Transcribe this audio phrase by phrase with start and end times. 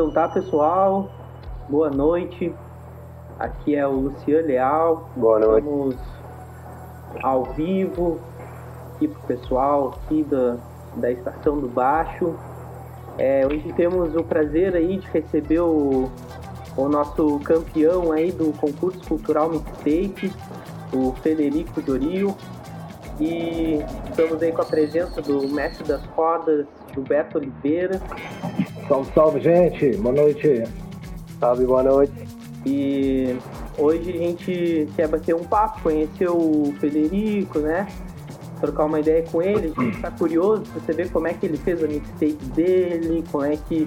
[0.00, 1.10] Então tá, pessoal.
[1.68, 2.54] Boa noite.
[3.38, 5.10] Aqui é o Luciano Leal.
[5.14, 5.66] Boa noite.
[5.66, 5.96] Estamos
[7.22, 8.18] ao vivo
[8.94, 10.56] aqui pro pessoal aqui da,
[10.96, 12.34] da Estação do Baixo.
[13.18, 16.10] É, hoje temos o prazer aí de receber o,
[16.78, 20.32] o nosso campeão aí do concurso cultural Mixtape,
[20.94, 22.34] o Federico Dorio.
[23.20, 28.00] E estamos aí com a presença do mestre das cordas, Gilberto Oliveira.
[28.90, 29.96] Salve, salve, gente.
[29.98, 30.64] Boa noite.
[31.38, 32.26] Salve, boa noite.
[32.66, 33.36] E
[33.78, 37.86] hoje a gente quer bater um papo, conhecer o Federico, né?
[38.60, 41.56] Trocar uma ideia com ele, a gente tá curioso pra saber como é que ele
[41.56, 43.86] fez a mixtape dele, como é que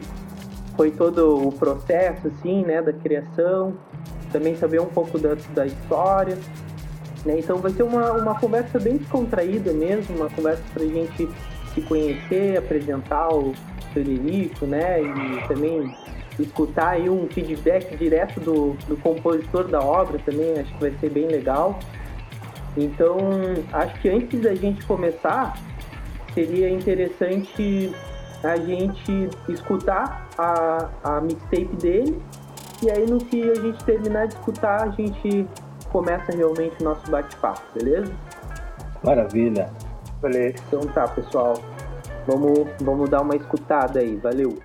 [0.77, 3.73] foi todo o processo, assim, né, da criação,
[4.31, 6.37] também saber um pouco da, da história,
[7.25, 7.39] né?
[7.39, 11.27] Então vai ser uma, uma conversa bem descontraída mesmo, uma conversa pra gente
[11.73, 13.53] se conhecer, apresentar o
[13.93, 15.95] Federico, né, e também
[16.39, 21.09] escutar aí um feedback direto do, do compositor da obra também, acho que vai ser
[21.09, 21.79] bem legal.
[22.75, 23.17] Então,
[23.71, 25.55] acho que antes da gente começar,
[26.33, 27.91] seria interessante
[28.43, 32.21] a gente escutar a, a mixtape dele
[32.83, 35.47] e aí no que a gente terminar de escutar, a gente
[35.89, 38.11] começa realmente o nosso bate-papo, beleza?
[39.03, 39.69] Maravilha.
[40.21, 40.55] Beleza.
[40.67, 41.53] Então tá, pessoal.
[42.25, 44.15] Vamos, vamos dar uma escutada aí.
[44.15, 44.57] Valeu.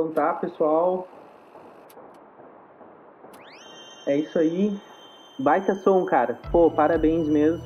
[0.00, 1.06] Então tá, pessoal.
[4.06, 4.74] É isso aí.
[5.38, 6.38] Baita som, cara.
[6.50, 7.62] Pô, parabéns mesmo.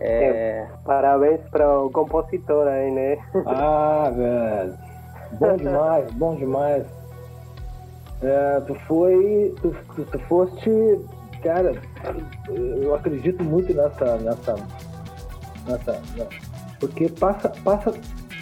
[0.00, 0.66] É...
[0.84, 3.18] Parabéns para o compositor aí, né?
[3.46, 4.76] Ah, velho.
[5.38, 6.84] Bom demais, bom demais.
[8.20, 9.54] É, tu foi.
[9.62, 11.00] Tu, tu, tu, foste.
[11.44, 11.80] Cara,
[12.48, 14.16] eu acredito muito nessa.
[14.16, 14.56] nessa.
[15.66, 16.02] nessa.
[16.80, 17.94] Porque passa, passa,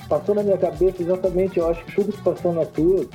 [0.08, 3.06] passou na minha cabeça exatamente, eu acho que tudo que passou na tua,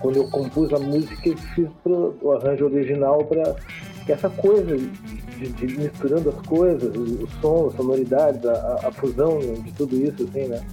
[0.00, 3.54] quando eu compus a música, eu fiz pro, o arranjo original para
[4.08, 9.38] essa coisa de, de, misturando as coisas, o, o som, a sonoridade, a, a, fusão
[9.38, 10.64] de tudo isso, assim, né?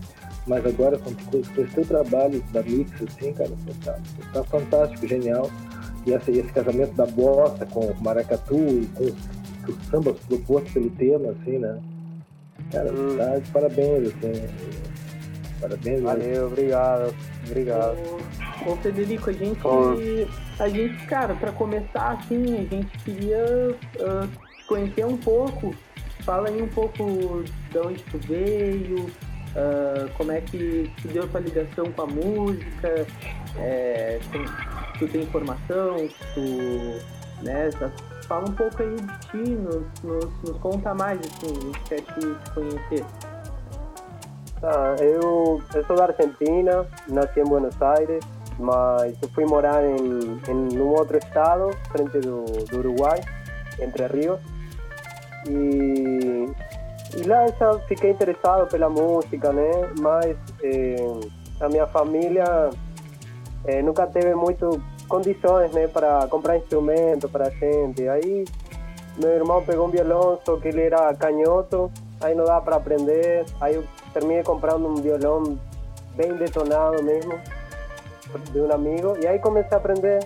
[0.48, 3.52] Mas agora com, com, com esse teu trabalho da mix, assim, cara,
[3.84, 4.00] tá,
[4.34, 5.50] tá fantástico, genial.
[6.08, 9.14] E esse, esse casamento da bossa com o maracatu e com os,
[9.68, 11.80] os sambas propostos pelo tema, assim, né?
[12.72, 13.18] Cara, hum.
[13.18, 14.80] tá de parabéns, assim.
[15.60, 16.02] Parabéns.
[16.02, 17.16] Valeu, obrigado.
[17.46, 17.98] Obrigado.
[18.66, 19.60] Ô, ô Federico, a gente.
[20.60, 24.30] A gente, cara, pra começar assim, a gente queria uh,
[24.68, 25.74] conhecer um pouco.
[26.22, 31.40] Fala aí um pouco de onde tu veio, uh, como é que tu deu tua
[31.40, 33.08] ligação com a música,
[33.58, 34.20] é,
[34.98, 35.96] tu tem informação,
[36.34, 37.20] tu.
[37.42, 37.70] Né,
[38.28, 42.02] fala um pouco aí de ti, nos, nos, nos conta mais, assim, a gente quer
[42.02, 43.06] te conhecer.
[44.62, 48.24] Ah, eu, eu sou da Argentina, nasci em Buenos Aires,
[48.58, 53.22] mas eu fui morar em, em um outro estado, frente do, do Uruguai,
[53.80, 54.40] Entre Rios.
[55.48, 56.50] E,
[57.18, 59.72] e lá já fiquei interessado pela música, né?
[59.98, 60.96] Mas eh,
[61.62, 62.70] a minha família
[63.66, 68.08] eh, nunca teve muito condições, né, para comprar instrumento para gente.
[68.10, 68.44] Aí
[69.18, 71.90] meu irmão pegou um violão, só que ele era canhoto,
[72.22, 73.46] aí não dá para aprender.
[73.60, 73.84] Aí eu
[74.14, 75.58] terminei comprando um violão
[76.16, 77.40] bem detonado mesmo,
[78.52, 80.20] de um amigo, e aí comecei a aprender.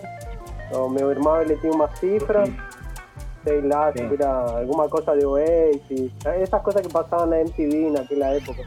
[0.72, 2.44] O meu irmão ele tinha uma cifra,
[3.44, 8.26] sei lá, se era alguma coisa de Oasis, essas coisas que passavam na MTV naquela
[8.26, 8.64] época.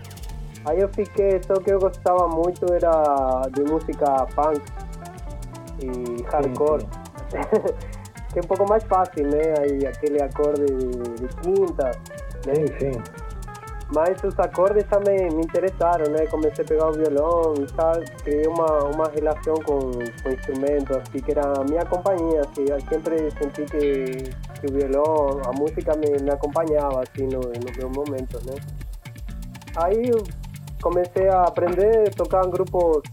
[0.65, 4.61] Aí eu fiquei, só que eu gostava muito era de música punk
[5.79, 6.85] e hardcore.
[8.33, 9.53] que é um pouco mais fácil, né?
[9.59, 11.91] Aí aquele acorde de, de quinta,
[12.45, 12.53] né?
[12.53, 13.26] Sim, sim.
[13.93, 16.25] Mas os acordes também me interessaram, né?
[16.27, 21.01] Comecei a pegar o violão e tal, criei uma, uma relação com, com o instrumento,
[21.11, 25.95] que era a minha companhia, assim, eu sempre senti que, que o violão, a música
[25.95, 28.59] me, me acompanhava, assim, no, no meu momento, né?
[29.77, 30.11] Aí
[30.81, 33.03] comecei a aprender tocar em grupos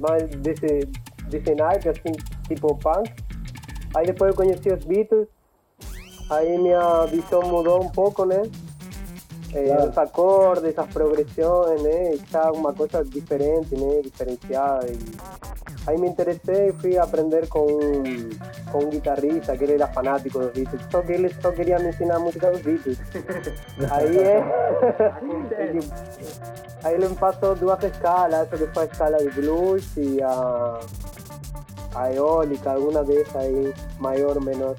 [0.00, 0.80] mais desse,
[1.28, 1.52] desse
[1.88, 2.12] assim,
[2.46, 3.10] tipo punk.
[3.94, 5.28] Aí depois eu conheci os Beatles,
[6.30, 8.42] aí minha visão mudou um pouco, né?
[9.54, 9.86] Eh, claro.
[9.86, 12.18] Los acordes, as progressões, né?
[12.30, 14.02] Já uma coisa diferente, né?
[14.02, 14.86] Diferenciada.
[14.86, 14.98] E
[15.86, 18.28] aí me interessei e fui aprender com um,
[18.70, 20.82] com um guitarrista que ele era fanático dos Beatles.
[20.90, 22.98] Só que ele só queria me ensinar a música dos Beatles.
[23.90, 24.44] aí é.
[26.84, 30.80] aí ele me passou duas escalas, essa que foi a escala de blues e a,
[31.94, 34.76] a eólica, alguma dessas aí, maior ou menor.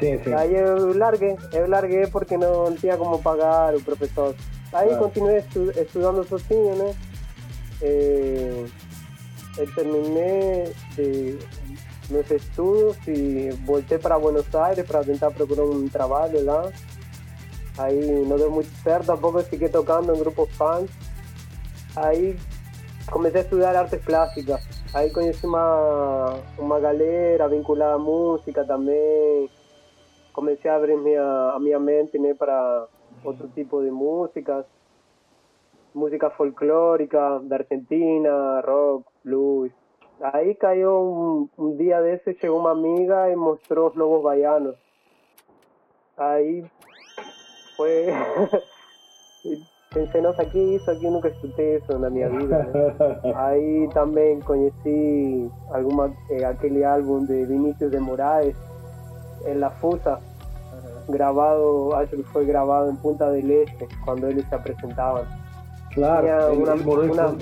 [0.00, 0.20] Sim.
[0.34, 4.34] Aí eu larguei, eu larguei porque não tinha como pagar o professor.
[4.72, 4.96] Aí ah.
[4.96, 6.94] continuei estu estudando sozinho, né?
[7.82, 8.64] Eh,
[9.56, 11.38] eu terminei de,
[12.10, 16.70] meus estudos e voltei para Buenos Aires para tentar procurar um trabalho lá.
[17.76, 20.90] Aí não deu muito certo, tampouco fiquei tocando em grupos fãs.
[21.96, 22.36] Aí
[23.10, 24.77] comecei a estudar artes plásticas.
[24.94, 29.50] Aí conheci uma, uma galera vinculada à música também
[30.38, 32.86] comecei a abrir minha, a minha mente para
[33.24, 34.64] outro tipo de músicas,
[35.92, 39.72] música folclórica da Argentina, rock, blues.
[40.20, 44.76] Aí caiu um, um dia desse, chegou uma amiga e mostrou os novos baianos.
[46.16, 46.64] Aí
[47.76, 48.06] foi.
[49.92, 51.08] Pensei, nossa, que isso aqui?
[51.08, 52.58] Nunca escutei isso na minha vida.
[52.58, 53.32] Né?
[53.34, 58.54] Aí também conheci alguma, eh, aquele álbum de Vinícius de Moraes,
[59.46, 60.20] en La Fusa,
[61.08, 65.24] grabado, acho que foi gravado em Punta del Este, quando eles se apresentavam.
[65.94, 67.36] Claro, ele, uma, ele morou em uma,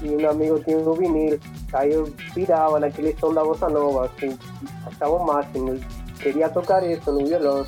[0.00, 1.40] E um amigo tinha um vinil,
[1.72, 4.38] aí eu pirava naquele som da bossa nova, assim,
[4.86, 5.78] achava o máximo,
[6.20, 7.66] queria tocar isso no violão.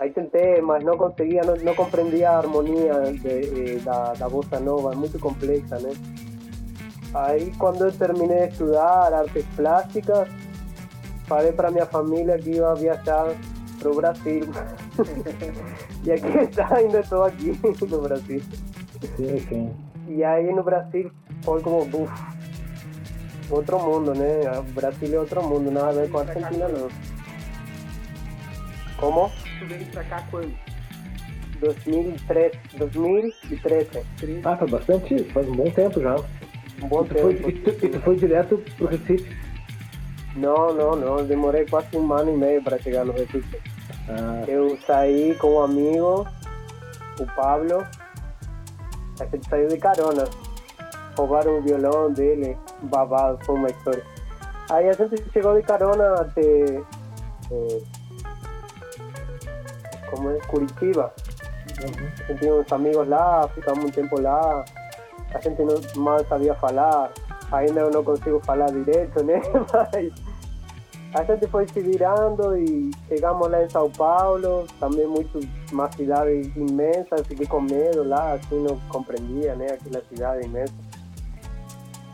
[0.00, 4.94] Aí tentei, mas não conseguia, não, não compreendia a harmonia de, da, da bossa nova,
[4.94, 5.90] é muito complexa, né?
[7.12, 10.26] Aí quando eu terminei de estudar artes plásticas,
[11.26, 13.36] falei para minha família que ia viajar
[13.78, 14.44] pro Brasil.
[16.02, 17.52] e aqui está, ainda estou aqui
[17.86, 18.40] no Brasil.
[19.16, 19.74] Sim, sim.
[20.08, 21.10] E aí no Brasil
[21.42, 22.10] foi como, uf,
[23.50, 24.40] outro mundo, né?
[24.72, 26.88] Brasil é outro mundo, nada a ver com a Argentina, não.
[29.00, 29.30] Como?
[29.58, 30.54] Tu veio pra cá quando?
[31.60, 32.58] 2013.
[32.76, 34.04] 2013.
[34.44, 36.16] Ah, faz bastante, faz um bom tempo já.
[36.82, 37.50] Um bom E tu foi, tempo.
[37.50, 39.36] e tu, e tu foi direto pro Recife?
[40.36, 41.24] Não, não, não.
[41.26, 43.58] Demorei quase um ano e meio para chegar no Recife.
[44.08, 46.26] Ah, Eu saí com um amigo,
[47.18, 47.84] o Pablo.
[49.20, 50.24] A gente saiu de carona.
[51.16, 54.02] Roubaram o violão dele, babado, foi uma história.
[54.70, 56.40] Aí a gente chegou de carona até.
[56.40, 57.82] eh,
[60.10, 60.38] como é?
[60.46, 61.12] Curitiba.
[62.26, 64.64] gente tinha uns amigos lá, ficamos um tempo lá.
[65.34, 67.10] A gente não mal sabia falar.
[67.52, 69.40] Ainda eu não consigo falar direito, né?
[71.12, 75.40] Mas a gente foi se virando e chegamos lá em São Paulo, também muito
[75.72, 79.66] uma cidade imensa, eu fiquei com medo lá, assim não compreendia, né?
[79.72, 80.74] Aquela cidade imensa.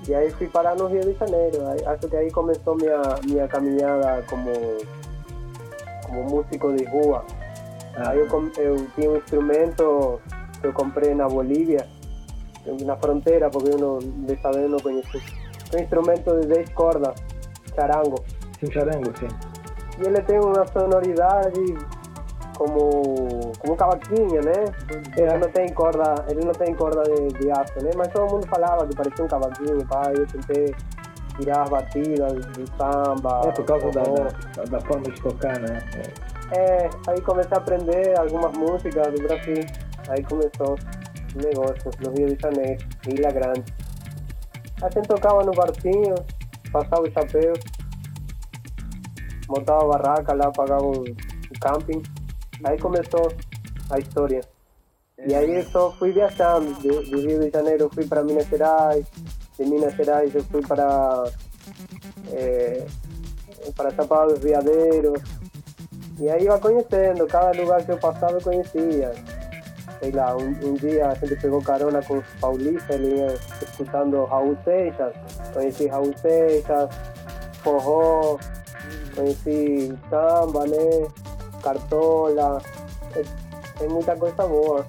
[0.09, 1.59] E aí fui parar no Rio de Janeiro.
[1.85, 4.51] Acho que aí começou minha minha caminhada como
[6.07, 7.25] como músico de rua.
[7.97, 8.27] Ah, Aí eu,
[8.59, 10.21] eu tinha um instrumento
[10.61, 11.87] que eu comprei na Bolívia,
[12.85, 15.23] na fronteira, porque eu não, dessa vez eu não conheci.
[15.75, 17.15] Um instrumento de 10 cordas,
[17.75, 18.17] charango.
[18.61, 19.29] sim, charango, sim.
[19.99, 21.61] E ele tem uma sonoridade
[22.59, 24.65] como, como um cavaquinho, né?
[25.17, 27.91] Ele não tem corda, ele não tem corda de, de aço, né?
[27.97, 30.75] Mas todo mundo falava que parecia um cavaquinho, pá, eu tentei
[31.39, 33.43] tirar as batidas do samba.
[33.47, 35.83] É por causa da, da, da forma de tocar, né?
[35.97, 36.36] É,
[37.09, 39.65] aí comecei a aprender algumas músicas do Brasil.
[40.09, 40.77] Aí começou
[41.35, 43.65] o negócio no Rio de Janeiro, Ilha Grande.
[44.83, 46.15] A gente tocava no barzinho,
[46.71, 47.55] passava o chapéu,
[49.49, 52.03] montava a barraca lá, pagava o, o camping.
[52.65, 53.33] Aí começou
[53.91, 54.41] a história.
[55.27, 58.47] E aí eu só fui viajando, do, do Rio de Janeiro eu fui para Minas
[58.47, 59.07] Gerais,
[59.59, 61.25] de Minas Gerais eu fui para,
[62.33, 62.87] eh,
[63.75, 65.23] para Chapada dos Veadeiros,
[66.19, 69.13] e aí iba conhecendo, cada lugar que eu passava eu conhecia.
[70.01, 74.25] Sei lá, um, um dia a gente pegou carona com os paulistas, ele ia escutando
[74.25, 75.15] Raul Seixas,
[75.53, 76.91] conheci Raul Seixas,
[77.63, 78.39] forró,
[79.15, 81.09] conheci samba, né?
[81.63, 82.63] Cartola,
[83.79, 84.87] tem, muita coisa boa.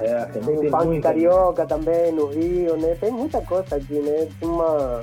[0.00, 2.96] É, tem, Tem tem funk carioca também no Rio, né?
[3.00, 4.28] Tem muita coisa aqui, né?
[4.38, 5.02] Tem uma,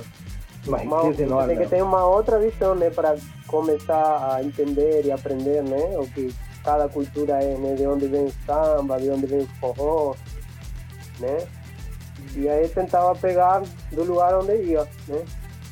[0.66, 3.16] uma, tem que ter uma outra visão, né, para
[3.46, 8.24] começar a entender e aprender, né, o que cada cultura é, né, de onde vem
[8.24, 10.14] o samba, de onde vem o forró,
[11.20, 11.46] né?
[12.34, 15.24] E aí tentava pegar do lugar onde ia, né?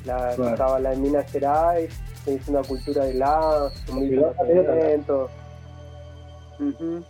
[0.04, 0.52] Lá, Claro.
[0.52, 1.92] Estava lá em Minas Gerais,
[2.24, 5.30] conhecendo a cultura de lá, o movimento.
[6.60, 7.02] Uhum.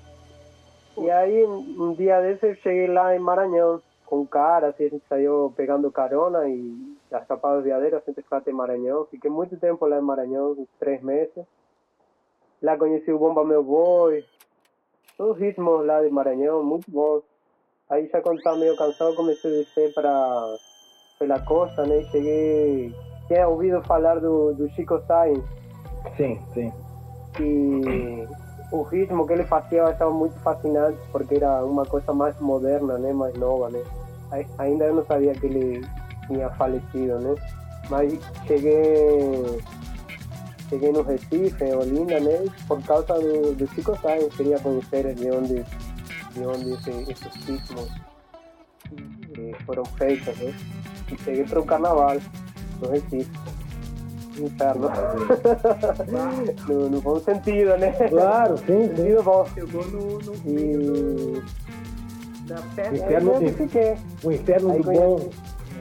[0.98, 5.04] E aí, um dia desse, eu cheguei lá em Maranhão, com cara, assim, a gente
[5.08, 9.06] saiu pegando carona e as Chapadas Veadeiras, a gente foi até Maranhão.
[9.10, 11.44] Fiquei muito tempo lá em Maranhão, uns três meses.
[12.62, 14.24] Lá conheci o Bomba Meu Boi,
[15.18, 17.22] os ritmos lá de Maranhão, muito bons.
[17.90, 20.56] Aí já quando estava meio cansado, comecei a descer para
[21.18, 22.02] pela costa, né?
[22.10, 22.94] Cheguei...
[23.28, 25.42] Tinha ouvido falar do, do Chico Sainz,
[26.16, 26.72] Sim, sim.
[27.38, 28.26] e
[28.72, 32.98] o ritmo que ele fazia eu achava muito fascinante porque era uma coisa mais moderna,
[32.98, 33.82] né, mais nova, né.
[34.30, 35.86] Ai- Ainda eu não sabia que ele
[36.32, 37.34] tinha falecido, né.
[37.90, 38.12] Mas
[38.46, 39.60] cheguei
[40.68, 45.30] cheguei no Recife, em Olinda, né, por causa do, do Chico Sainz, queria conhecer de
[45.30, 45.64] onde
[46.32, 47.90] de onde esse, esses ritmos
[49.36, 50.54] eh, foram feitos, né.
[51.10, 52.16] E cheguei para o Carnaval
[52.80, 53.30] no Recife.
[54.38, 54.88] Inferno.
[56.66, 57.92] no, no bom sentido, né?
[58.08, 58.96] Claro, sim, sim.
[58.96, 59.46] Sentido bom.
[59.52, 61.42] Chegou no, no E
[62.46, 62.92] da festa.
[64.24, 65.30] O inferno do bom.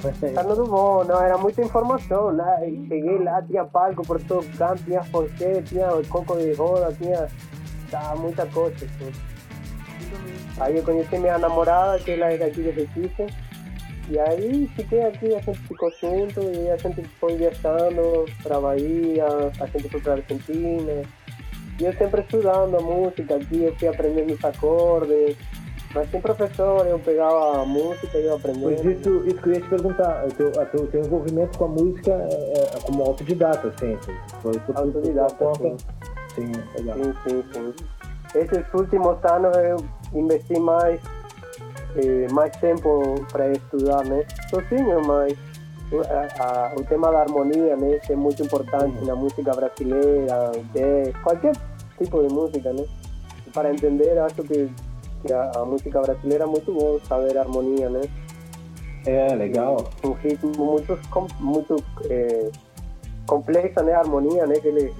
[0.10, 2.36] Inferno do bom, não, era muita informação?
[2.66, 7.28] E cheguei lá, tinha palco por todo canto, tinha forcé, tinha coco de roda, tinha
[7.90, 8.86] tá, muita coisa.
[8.86, 9.12] Assim.
[10.60, 13.28] Aí eu conheci minha namorada, que ela era aqui de Recife.
[14.10, 19.26] E aí fiquei aqui, a gente ficou junto e a gente foi viajando para Bahia,
[19.60, 21.04] a gente foi para Argentina.
[21.80, 25.38] E eu sempre estudando música aqui, eu fui aprendendo os acordes.
[25.94, 28.62] Mas sem professor, eu pegava a música e eu aprendia.
[28.64, 31.68] Pois isso, isso que eu ia te perguntar, o teu, teu, teu envolvimento com a
[31.68, 33.98] música é, é como autodidata, assim,
[34.42, 35.76] foi Autodidata, conta.
[36.36, 36.96] Sim, legal.
[36.98, 37.74] Sim, sim, sim.
[38.36, 39.78] Esses últimos anos eu
[40.18, 41.02] investi mais,
[41.98, 44.26] eh, mais tempo para estudar, né?
[44.50, 45.34] Sozinho, mas
[45.92, 48.00] o- a- a- o tema da harmonia, né?
[48.00, 51.52] Que é muito importante na música brasileira, de qualquer
[51.98, 52.86] tipo de música, né?
[53.54, 54.70] Para entender, acho que,
[55.26, 58.02] que a, a música brasileira é muito bom saber harmonia, né?
[59.06, 59.90] É, legal.
[60.04, 61.00] Um ritmo muito,
[61.40, 62.52] muito é,
[63.26, 63.94] complexo, né?
[63.94, 64.56] A harmonia, né?
[64.60, 64.94] Que ele,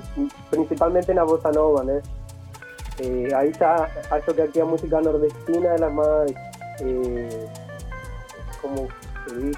[0.50, 2.02] principalmente na bossa nova, né?
[3.00, 6.32] E aí já acho que aqui a música nordestina ela é mais
[6.82, 7.48] eh,
[8.62, 8.88] como
[9.28, 9.58] se diz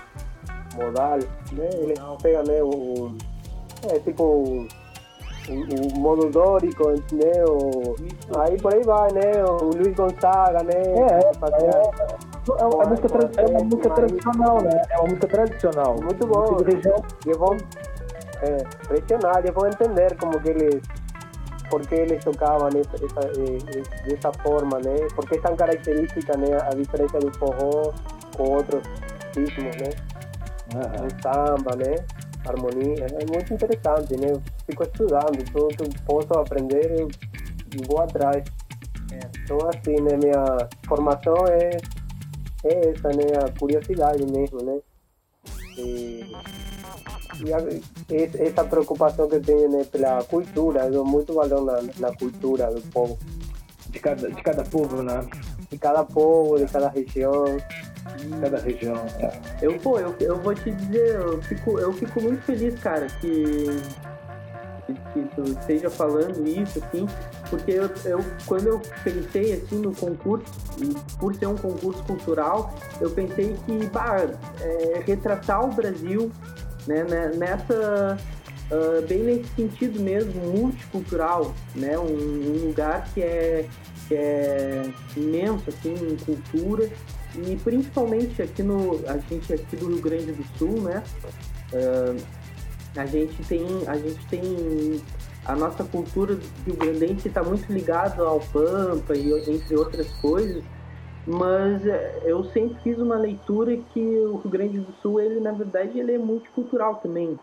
[0.76, 1.20] modal,
[1.52, 1.70] né?
[1.74, 3.16] Ele pega né, o,
[3.90, 4.68] é tipo
[5.50, 7.44] o, o modo dórico, né?
[7.48, 7.96] O,
[8.40, 9.44] aí por aí vai, né?
[9.44, 10.74] O Luiz Gonzaga, né?
[10.74, 11.32] É, é,
[11.66, 13.08] é, é uma música,
[13.38, 14.82] é uma música tradicional, né?
[14.90, 15.96] É uma música tradicional.
[16.02, 16.58] Muito bom.
[16.64, 17.04] Região.
[17.26, 17.58] E vão,
[18.42, 20.82] é, vão entender como que eles
[21.70, 25.08] por que eles tocavam essa, essa, eh, dessa forma, né?
[25.16, 26.56] Porque é tão característica, né?
[26.62, 27.92] A diferença do forró
[28.38, 28.84] com outros
[29.36, 29.90] ritmos, né?
[30.76, 31.08] Uhum.
[31.08, 31.96] O samba, né?
[32.46, 34.32] Harmonia, é muito interessante, né?
[34.32, 37.08] Eu fico estudando, tudo que eu posso aprender, eu
[37.88, 38.44] vou atrás.
[39.12, 39.20] É.
[39.44, 40.18] Então, assim, né?
[40.18, 41.78] Minha formação é,
[42.66, 43.26] é essa, né?
[43.46, 44.80] A curiosidade mesmo, né?
[45.78, 46.32] E
[47.42, 52.16] e a, essa preocupação que tem né, pela cultura, eu dou muito valor na, na
[52.16, 53.18] cultura do povo.
[53.90, 55.26] De cada, de cada povo, né?
[55.70, 57.58] De cada povo, de cada região.
[58.42, 59.06] Cada região.
[59.62, 63.66] Eu, pô, eu, eu vou te dizer, eu fico, eu fico muito feliz, cara, que,
[64.86, 67.08] que, que tu esteja falando isso, assim,
[67.50, 70.46] porque eu, eu, quando eu pensei assim no concurso,
[70.82, 74.28] e por ser um concurso cultural, eu pensei que bah,
[74.60, 76.32] é, retratar o Brasil
[76.88, 78.18] né, né, nessa
[78.72, 83.68] uh, bem nesse sentido mesmo multicultural, né, um, um, lugar que é
[84.08, 86.90] que é imenso assim em cultura
[87.36, 91.04] e principalmente aqui no a gente aqui do Rio Grande do Sul, né,
[91.74, 92.24] uh,
[92.96, 95.02] a gente tem a gente tem
[95.46, 100.64] a nossa cultura rio-grandense está muito ligada ao pampa e entre outras coisas
[101.26, 105.54] mas é, eu sempre fiz uma leitura que o Rio Grande do Sul, ele na
[105.54, 107.40] verdade, ele é multicultural também,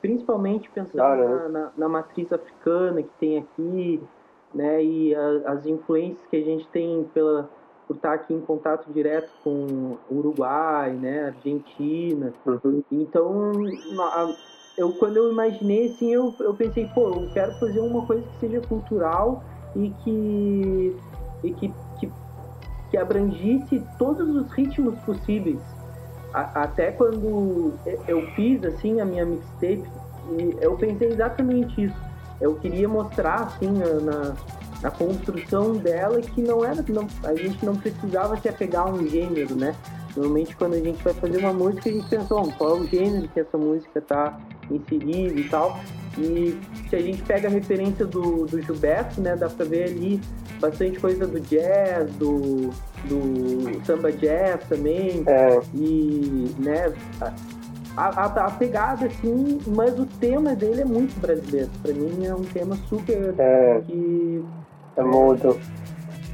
[0.00, 4.02] principalmente pensando ah, na, na, na, matriz africana que tem aqui,
[4.52, 7.48] né, e a, as influências que a gente tem pela
[7.90, 12.32] por estar aqui em contato direto com Uruguai, né, Argentina.
[12.46, 12.84] Uhum.
[12.92, 13.52] Então,
[14.78, 18.46] eu quando eu imaginei assim, eu, eu pensei, pô, eu quero fazer uma coisa que
[18.46, 19.42] seja cultural
[19.74, 20.96] e que
[21.42, 21.74] e que
[22.92, 25.58] que abrangisse todos os ritmos possíveis.
[26.32, 27.72] A, até quando
[28.06, 29.84] eu fiz assim a minha mixtape,
[30.60, 31.96] eu pensei exatamente isso.
[32.40, 34.36] Eu queria mostrar assim na,
[34.82, 39.06] na construção dela que não era não, a gente não precisava se apegar a um
[39.06, 39.74] gênero, né?
[40.16, 42.86] Normalmente quando a gente vai fazer uma música a gente pensa, oh, qual é o
[42.86, 44.40] gênero que essa música está
[44.70, 45.78] inserida e tal.
[46.18, 50.20] E se a gente pega a referência do, do Gilberto, né, dá pra ver ali
[50.60, 52.70] bastante coisa do jazz, do,
[53.04, 55.22] do samba jazz também.
[55.26, 55.60] É.
[55.74, 56.92] E, né,
[57.96, 61.70] a, a, a, pegada, assim, mas o tema dele é muito brasileiro.
[61.82, 63.80] Pra mim é um tema super é.
[63.86, 64.44] que.
[64.96, 65.60] É muito.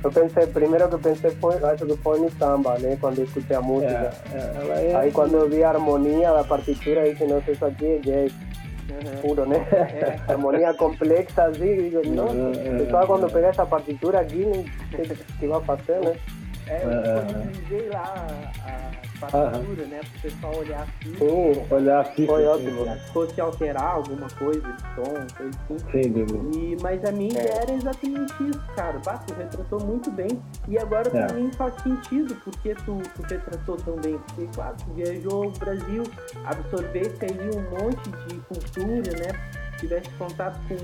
[0.05, 2.97] Eu pensei, primeiro que eu pensei foi, acho que foi no samba, né?
[3.01, 4.13] Quando eu escutei a música.
[4.33, 7.87] É, é, Aí quando eu vi a harmonia da partitura, eu disse, nossa, isso aqui
[7.87, 8.33] é jazz
[8.91, 9.21] uhum.
[9.21, 9.67] puro, né?
[9.73, 10.33] É.
[10.33, 12.29] Harmonia complexa, assim, digo, não.
[12.29, 12.91] Uhum.
[12.91, 16.17] Só quando pegar essa partitura aqui, não sei o que vai fazer, né?
[16.69, 18.27] É, eu disponibilizei lá
[18.65, 19.87] a uhum.
[19.89, 20.01] né?
[20.01, 21.15] Para o pessoal olhar assim.
[21.17, 22.27] Sim, olhar assim.
[22.27, 22.85] Foi ótimo.
[22.85, 25.79] Se fosse alterar alguma coisa de som, coisa assim.
[25.93, 27.45] Sim, e, Mas a minha é.
[27.45, 29.01] ideia era exatamente isso, cara.
[29.05, 30.43] Bah, tu retratou muito bem.
[30.69, 31.11] E agora é.
[31.11, 34.19] pra mim faz sentido porque tu, tu retratou tão bem.
[34.19, 36.03] Porque, claro, tu viajou o Brasil,
[36.45, 39.51] absorvesse aí um monte de cultura, né?
[39.79, 40.77] Tivesse contato com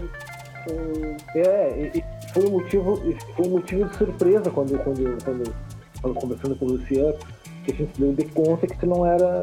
[0.64, 1.16] com...
[1.38, 2.96] É, e, foi um motivo,
[3.36, 5.54] foi um motivo de surpresa quando, quando, quando
[5.94, 7.16] estava conversando com o Luciano,
[7.64, 9.42] que a gente deu de conta que tu não era,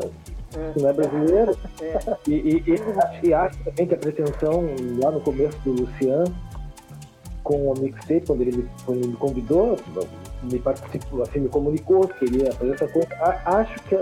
[0.73, 1.57] tu não é brasileiro.
[1.81, 1.99] É.
[2.27, 4.63] E, e, e, e acho também que a pretensão
[5.01, 6.33] lá no começo do Luciano,
[7.43, 9.75] com o mixtape, quando ele me, me convidou,
[10.43, 13.07] me participou, assim, me comunicou que queria fazer essa coisa.
[13.45, 13.99] Acho que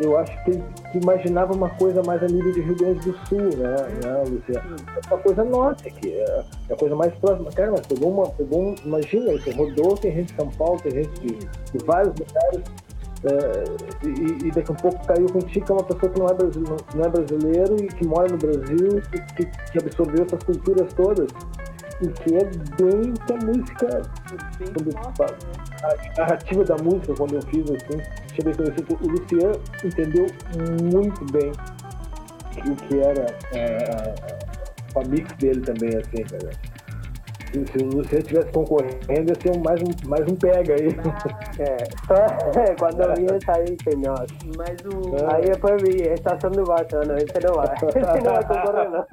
[0.00, 0.52] eu acho que,
[0.90, 4.76] que imaginava uma coisa mais a nível de Rio Grande do Sul, né, né Luciano?
[4.96, 7.50] É uma coisa nossa, que é, é a coisa mais próxima.
[7.50, 8.30] Cara, mas pegou uma.
[8.30, 12.62] Pegou, imagina, você rodou, tem gente de São Paulo, tem gente de, de vários lugares.
[13.22, 13.64] É,
[14.06, 16.34] e, e, daqui a um pouco caiu contigo que é uma pessoa que não é,
[16.34, 20.92] brasileiro, não é brasileiro e que mora no Brasil e que, que absorveu essas culturas
[20.94, 21.28] todas.
[22.00, 22.44] E que é
[22.80, 24.02] bem que a música
[24.72, 24.96] quando,
[25.84, 28.00] a narrativa da música quando eu fiz assim
[28.34, 30.26] cheguei a o Luciano entendeu
[30.82, 31.52] muito bem
[32.66, 34.14] o que era é,
[34.96, 36.50] a, a mix dele também assim cara
[37.52, 40.88] se, se o Luciano estivesse concorrendo, ia ser mais, um, mais um pega aí.
[41.58, 44.26] É, quando eu vi essa aí, senhor.
[44.56, 45.32] Mas o.
[45.34, 47.70] Aí depois vi, estação do Barça, não, esse não vai.
[47.90, 49.06] Esse não vai concorrer, não.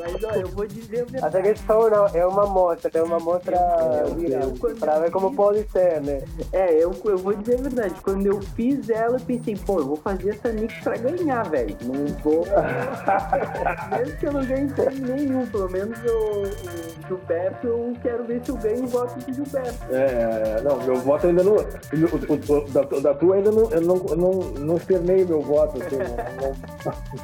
[0.00, 1.24] Mas olha, eu vou dizer a verdade.
[1.36, 5.10] Até que isso é uma, é uma mostra, é uma mostra Eu- eu- pra ver
[5.10, 6.20] como pode ser, né?
[6.52, 7.94] É, eu, eu vou dizer a verdade.
[8.02, 11.76] Quando eu fiz ela, eu pensei, pô, eu vou fazer essa mix pra ganhar, velho.
[11.82, 12.44] Não vou.
[13.98, 15.98] Mesmo que eu não ganhe prêmio nenhum, pelo menos
[16.32, 19.78] o, o Gilberto, eu quero ver se eu ganho o voto de Gilberto.
[19.90, 21.52] É, não, meu voto ainda não.
[21.56, 25.82] O, o- o- da, da tua ainda não, eu não, não, não externei meu voto.
[25.82, 26.06] Assim, não-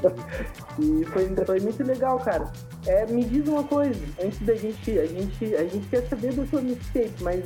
[0.02, 0.14] não-
[1.00, 2.50] E foi, foi muito legal, cara.
[2.86, 4.98] É, me diz uma coisa, antes da gente.
[4.98, 7.44] A gente, a gente quer saber da sua mixtape, mas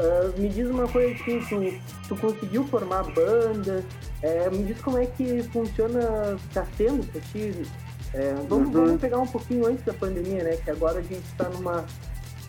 [0.00, 3.84] ah, me diz uma coisa assim, tu, tu conseguiu formar banda?
[4.22, 7.52] É, me diz como é que funciona, tá sendo pra ti?
[8.14, 8.72] É, vamos, Uhum.
[8.72, 10.56] vamos pegar um pouquinho antes da pandemia, né?
[10.56, 11.84] Que agora a gente tá numa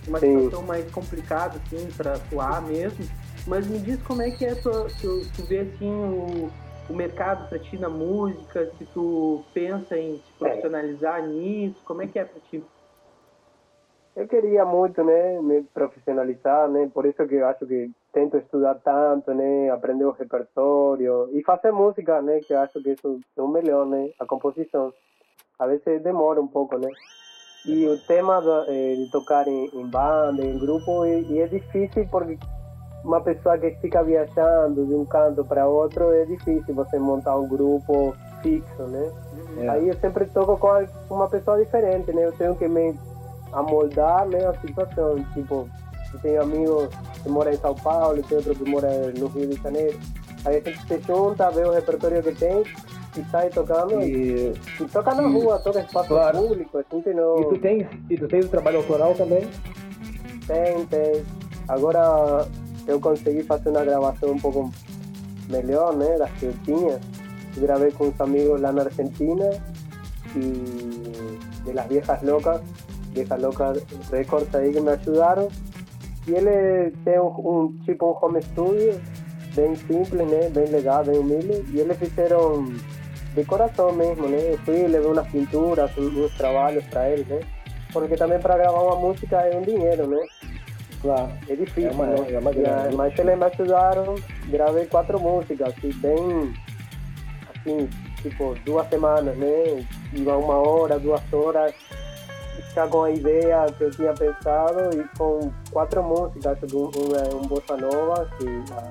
[0.08, 0.46] uma Sim.
[0.46, 3.06] situação mais complicada, assim, pra atuar mesmo.
[3.46, 6.50] Mas me diz como é que é tua, tu, tu vê assim o,
[6.90, 12.08] o mercado pra ti na música, se tu pensa em se profissionalizar nisso, como é
[12.08, 12.64] que é pra ti?
[14.16, 18.76] Eu queria muito, né, me profissionalizar, né, por isso que eu acho que tento estudar
[18.76, 23.42] tanto, né, aprender o repertório e fazer música, né, que eu acho que isso é
[23.42, 24.94] o melhor, né, a composição.
[25.60, 26.90] A vezes demora um pouco, né.
[27.66, 31.48] E o tema da- eh, de tocar em, em banda, em grupo, e, e é
[31.48, 32.40] difícil porque
[33.04, 37.48] uma pessoa que fica viajando de um canto para outro, é difícil você montar um
[37.48, 39.12] grupo fixo, né.
[39.58, 39.70] é.
[39.70, 42.26] Aí eu sempre toco com uma pessoa diferente, né?
[42.26, 42.98] Eu tenho que me
[43.52, 45.22] amoldar, né, a situação.
[45.34, 45.68] Tipo,
[46.14, 46.90] eu tenho amigos
[47.22, 50.00] que moram em São Paulo, tem outro que mora no Rio de Janeiro.
[50.46, 52.64] Aí a gente se junta, vê o repertório que tem
[53.18, 54.02] e sai tocando.
[54.02, 56.38] E, E, e toca na e- rua, toca espaço claro.
[56.38, 56.78] público.
[56.78, 59.48] A gente não e, tu tens, e tu tens o trabalho autoral também?
[60.48, 61.24] tem, tem.
[61.68, 62.48] Agora
[62.88, 64.72] eu consegui fazer uma gravação um pouco
[65.48, 67.00] melhor, né, das que eu tinha.
[67.58, 69.50] Gravei com uns amigos lá na Argentina
[70.36, 70.40] y
[71.66, 72.62] de las viejas locas,
[73.14, 73.80] viejas locas
[74.12, 75.48] records ahí que me ayudaron.
[76.28, 78.94] Y él tiene un, un tipo, un home studio,
[79.56, 80.50] bem simple, né?
[80.50, 81.64] bem legal, bem humilde.
[81.74, 82.68] E eles fizeram
[83.40, 84.38] de coração mesmo, né?
[84.54, 87.40] Eu fui, levei umas pinturas, uns, uns trabalhos para eles, né?
[87.94, 90.26] Porque também para gravar uma música é um dinheiro, né?
[91.02, 91.32] Claro.
[91.48, 92.32] É difícil, É uma- né?
[92.34, 92.90] é uma E, grana.
[92.90, 94.16] ah, Mas eles me ajudaram,
[94.48, 96.54] gravei quatro músicas, assim, bem,
[97.56, 97.90] assim,
[98.22, 99.86] tipo, duas semanas, né?
[100.14, 101.74] Iba uma hora, duas horas,
[102.76, 106.90] já com a ideia que eu tinha pensado e com quatro músicas, um,
[107.38, 108.90] um bossa nova, que, ah,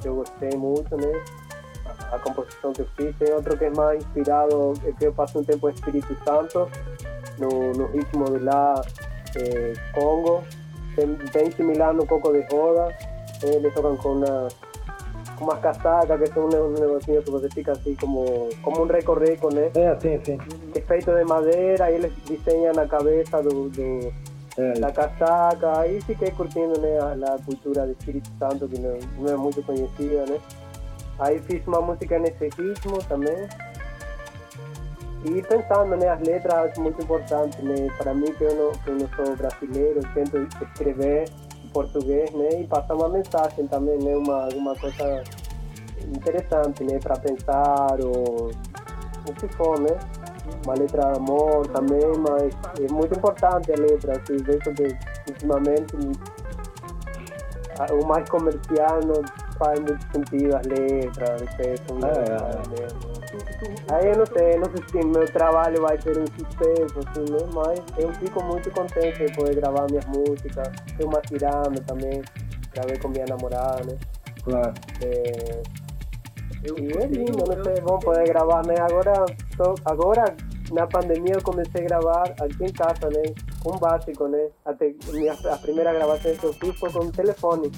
[0.00, 1.12] que eu gostei muito, né?
[2.10, 5.12] A, a composição que eu fiz, tem outro que é mais inspirado, é que eu
[5.12, 6.68] passo um tempo em Espírito Santo,
[7.38, 8.80] no, no ritmo de lá,
[9.36, 10.42] eh, Congo,
[10.96, 12.94] bem, bem similar no Coco de Roda,
[13.42, 14.56] eh, eles tocam com umas,
[15.36, 18.86] com umas casacas, que são uns uns negocinhos que você fica assim como, como um
[18.86, 19.70] recorreco, né?
[19.74, 20.38] É, sim, sim.
[20.72, 24.12] Que é feito de madeira, e eles desenham na cabeça do, do,
[24.58, 28.98] É, da casaca, aí fiquei curtindo né, a, a cultura de Espírito Santo, que não,
[29.20, 30.40] não é muito conhecida, né?
[31.18, 33.48] Aí fiz uma música nesse ritmo também.
[35.24, 37.88] E pensando, né, as letras muito importante, né?
[37.98, 41.28] Para mim, que eu não, que eu não sou brasileiro, tento escrever
[41.64, 42.60] em português, né?
[42.60, 44.16] E passar uma mensagem também, né?
[44.16, 45.24] Uma, uma coisa
[46.06, 47.00] interessante, né?
[47.00, 48.52] Para pensar ou
[49.28, 49.98] o que for, né?
[50.64, 54.96] Uma letra de amor também, mas é muito importante a letra, assim, vejo que
[55.30, 55.94] ultimamente
[57.92, 61.80] o mais comercial não faz muito sentido as letras, etc.
[62.02, 63.94] Ah, é?
[63.94, 67.38] Aí eu não sei, não sei se meu trabalho vai ser um sucesso, assim, né?
[67.52, 70.68] Mas eu fico muito contente de poder gravar minhas músicas.
[70.96, 72.22] Tem uma tirando também,
[72.72, 73.96] gravei com minha namorada, né?
[74.44, 74.74] claro.
[75.02, 75.62] É,
[76.64, 78.78] Eu, e eu é lindo, tenho- não eu- sei, vamos poder gravar, né?
[78.80, 79.24] Agora,
[79.56, 80.36] tô, agora
[80.72, 83.22] na pandemia eu comecei a gravar aqui em casa, né?
[83.62, 84.48] Com básico, né?
[84.64, 87.70] Até minha, a primeira gravação que eu fiz foi com o telefone.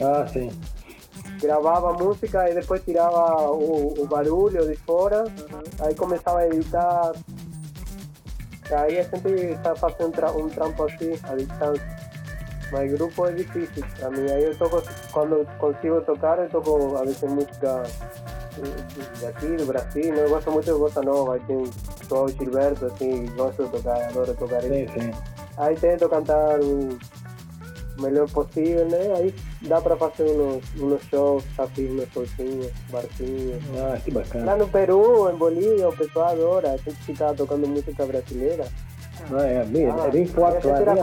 [0.00, 0.50] Ah, sim.
[1.42, 5.24] Gravava a música e depois tirava o, o barulho de fora,
[5.80, 7.12] aí começava a editar.
[8.70, 12.02] Aí a gente está fazendo um, tra um trampo assim, à distância.
[12.70, 14.30] Mas grupo é difícil pra mim.
[14.30, 17.82] Aí eu toco, quando consigo tocar, eu toco a vezes música
[18.54, 20.14] de- de aqui, do Brasil.
[20.14, 20.24] né?
[20.24, 21.34] Eu gosto muito de bossa nova.
[21.34, 21.64] Aí tem
[22.08, 24.92] sou o Gilberto, assim, gosto de tocar, adoro tocar Sim, isso.
[24.94, 25.10] sim.
[25.58, 26.98] Aí tento cantar o
[28.02, 29.14] melhor possível, né?
[29.16, 31.44] Aí dá pra fazer uns, uns shows,
[31.78, 33.62] meus showzinhos, barzinhos.
[33.78, 34.56] Ah, que Lá bacana.
[34.56, 36.72] no Peru, em Bolívia, o pessoal adora.
[36.72, 38.66] A gente fica tocando música brasileira.
[39.30, 40.94] Não, é, bem, Ah, é bem forte lá, era.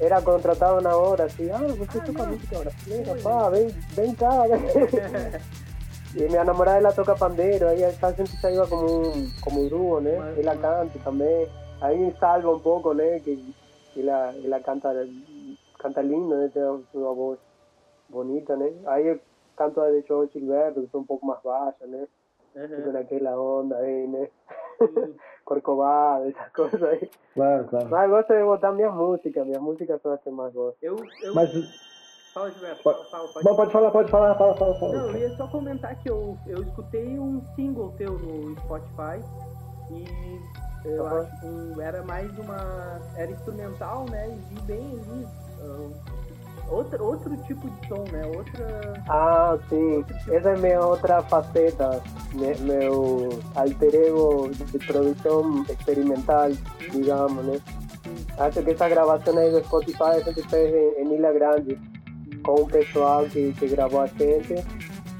[0.00, 4.42] Era contratado na hora, assim, ah, você toca música brasileira, pá, vem, vem cá.
[6.16, 10.00] E minha namorada ela toca pandeiro, aí ela sempre saiu como um, como um duo,
[10.00, 10.16] né?
[10.18, 11.46] Mas- Ela canta também.
[11.80, 13.20] Aí salva um pouco, né?
[13.20, 13.54] Que
[13.96, 14.88] ela, ela canta,
[15.84, 16.50] canta lindo, né?
[16.52, 17.38] Tem uma voz
[18.08, 18.72] bonita, né?
[18.86, 19.20] Aí eu
[19.54, 22.08] canto a de João Gilberto, que sou um pouco mais baixa, né?
[22.54, 24.30] Fico naquela onda aí, né?
[25.44, 27.10] Corcovado, essas coisas aí.
[27.34, 27.88] Claro, claro.
[27.90, 30.78] Mas gosto de botar minha música, minhas músicas são as que mais gosto.
[30.82, 31.34] Eu, eu...
[31.34, 31.50] Mas,
[32.32, 32.82] Fala, Gilberto.
[32.82, 34.92] Pode- Fala, fala, pode bom, pode falar, pode falar, fala, fala, fala.
[34.94, 39.22] Não, eu ia só comentar que eu, eu escutei um single teu no Spotify
[39.90, 40.40] e
[40.84, 41.20] eu Aham.
[41.22, 43.00] acho que era mais uma.
[43.16, 44.30] Era instrumental, né?
[44.30, 45.28] E vi bem ali.
[45.64, 45.88] Ah,
[46.68, 48.24] outra, outro tipo de som, né?
[48.26, 49.02] Outra.
[49.08, 50.04] Ah, sim.
[50.30, 56.50] Essa é minha outra faceta, me- meu alter ego de produção experimental,
[56.92, 57.60] digamos, né?
[58.38, 61.78] Acho que essa gravação aí do Spotify a gente fez em, em Ilha Grande,
[62.44, 64.54] com o pessoal que, que gravou a gente,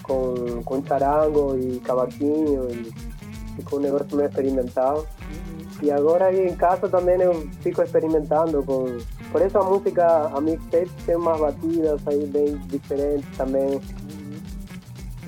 [0.03, 2.93] com, com charango e cavaquinho, e
[3.57, 5.07] ficou um negócio meio experimental.
[5.83, 8.85] E agora aí em casa também eu fico experimentando com.
[9.35, 13.81] Por isso a música, a mixtape tem umas batidas aí bem diferentes também,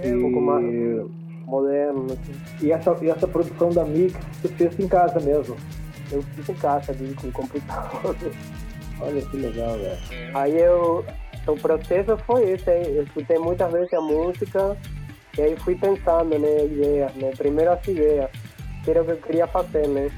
[0.01, 1.11] E, um pouco mais
[1.45, 2.07] moderno.
[2.13, 2.65] Assim.
[2.65, 5.57] e, essa, e essa produção da Mix, você fez em casa mesmo.
[6.13, 8.17] Eu fiz em casa ali com o computador.
[9.03, 9.99] Olha que legal, velho.
[10.35, 11.05] Aí eu.
[11.49, 12.97] O processo foi esse aí.
[12.97, 14.77] Eu escutei muitas vezes a música
[15.37, 17.33] e aí fui pensando, né, ideias, né?
[17.37, 18.31] Primeiro as ideias.
[18.85, 20.13] Que era o que eu queria fazer, né?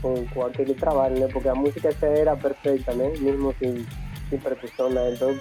[0.00, 1.28] Com, com aquele trabalho, né?
[1.32, 3.12] Porque a música já era perfeita, né?
[3.18, 3.84] Mesmo sem,
[4.30, 5.12] sem percussão, né?
[5.12, 5.36] Então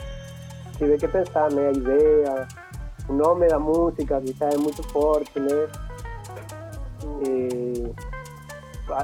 [0.77, 1.67] tive que pensar, né?
[1.67, 2.47] A ideia,
[3.07, 5.67] o nome da música, que já é muito forte, né?
[7.27, 7.93] E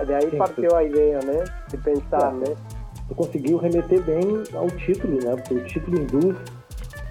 [0.08, 1.44] daí Sim, partiu a ideia, né?
[1.70, 2.50] De pensar, É.
[2.50, 2.56] né?
[3.08, 5.36] Tu conseguiu remeter bem ao título, né?
[5.36, 6.38] Porque o título induz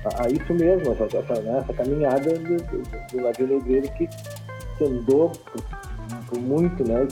[0.05, 1.59] a, a isso mesmo, essa, essa, né?
[1.59, 4.09] essa caminhada do, do, do negreiro que,
[4.85, 5.63] andou por
[6.39, 7.07] muito, né?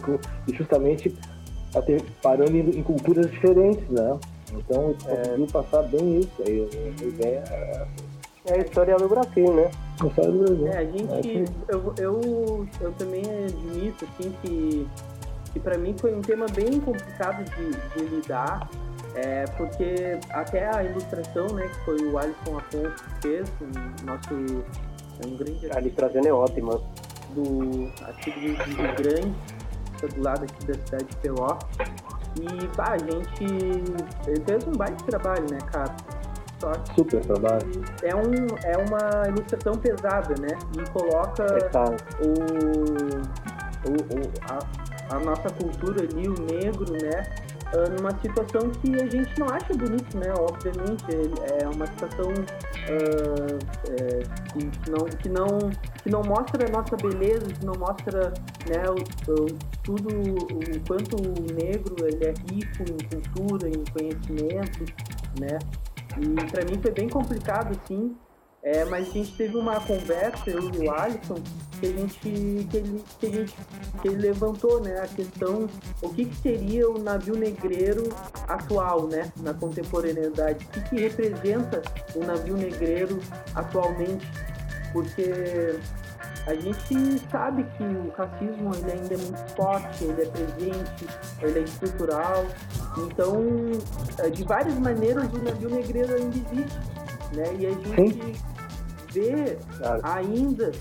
[0.49, 1.15] E, justamente
[1.75, 4.19] até parando em, em culturas diferentes, né?
[4.53, 6.43] Então tu conseguiu passar bem isso.
[6.47, 6.69] Aí,
[7.01, 7.87] a ideia é
[8.47, 9.71] É a história do Brasil, né?
[10.01, 10.67] a história do Brasil.
[10.67, 11.43] É, a É gente.
[11.43, 14.89] isso Eu, eu, eu também admito, assim, que,
[15.53, 18.69] que pra mim foi um tema bem complicado de, de lidar.
[19.15, 24.65] É, porque até a ilustração, né, que foi o Alisson Afonso que fez, um nosso
[25.23, 26.81] é um grande A ilustração é ótima.
[27.35, 29.35] Do aqui do Rio Grande,
[30.01, 31.59] tá do lado aqui da cidade de Peló.
[32.41, 33.47] E pá, a gente
[34.47, 35.97] fez um baita trabalho, né, cara?
[36.61, 37.71] Só que Super trabalho.
[38.03, 40.57] é, um, é uma ilustração pesada, né?
[40.79, 41.85] E coloca Essa,
[42.21, 42.31] o,
[43.89, 47.25] o, o- a, a nossa cultura ali, o negro, né?
[47.73, 50.33] Ah, numa situação que a gente não acha bonito, né?
[50.39, 51.05] Obviamente,
[51.63, 52.29] é uma situação
[52.89, 53.59] ah,
[53.91, 55.59] é, que, não, que, não,
[56.03, 58.33] que não mostra a nossa beleza, que não mostra
[58.67, 59.47] né, o, o-
[59.83, 64.85] tudo o quanto o negro ele é rico em cultura, em conhecimento,
[65.39, 65.59] né?
[66.19, 68.17] E para mim foi bem complicado, assim,
[68.63, 71.37] é, mas a gente teve uma conversa, eu e o Alisson,
[71.81, 73.57] que a gente, que ele, que a gente,
[74.03, 75.67] que ele levantou, né, a questão,
[76.03, 78.11] o que, que seria o navio negreiro
[78.47, 81.83] atual, né, na contemporaneidade, o que, que representa
[82.15, 83.19] o navio negreiro
[83.55, 84.29] atualmente,
[84.93, 85.79] porque
[86.47, 91.07] a gente sabe que o racismo ele ainda é muito forte, ele é presente,
[91.41, 92.47] ele é estrutural,
[93.07, 93.41] então
[94.19, 96.79] eh, de várias maneiras o navio negreiro ainda existe,
[97.33, 98.37] né, e a gente
[99.13, 100.01] vê Claro.
[100.05, 100.73] ainda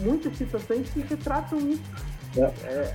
[0.00, 1.82] muitas situações que retratam isso.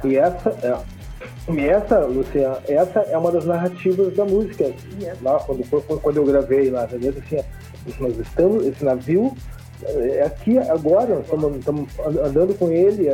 [0.03, 4.65] E essa, é, e essa, Luciana, essa é uma das narrativas da música.
[4.65, 7.13] É Lá, quando, quando eu gravei lá, entendeu?
[7.17, 7.39] Assim,
[7.99, 9.35] nós estamos, esse navio
[9.83, 13.07] é aqui agora, estamos, estamos andando com ele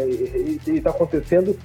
[0.67, 1.57] e está acontecendo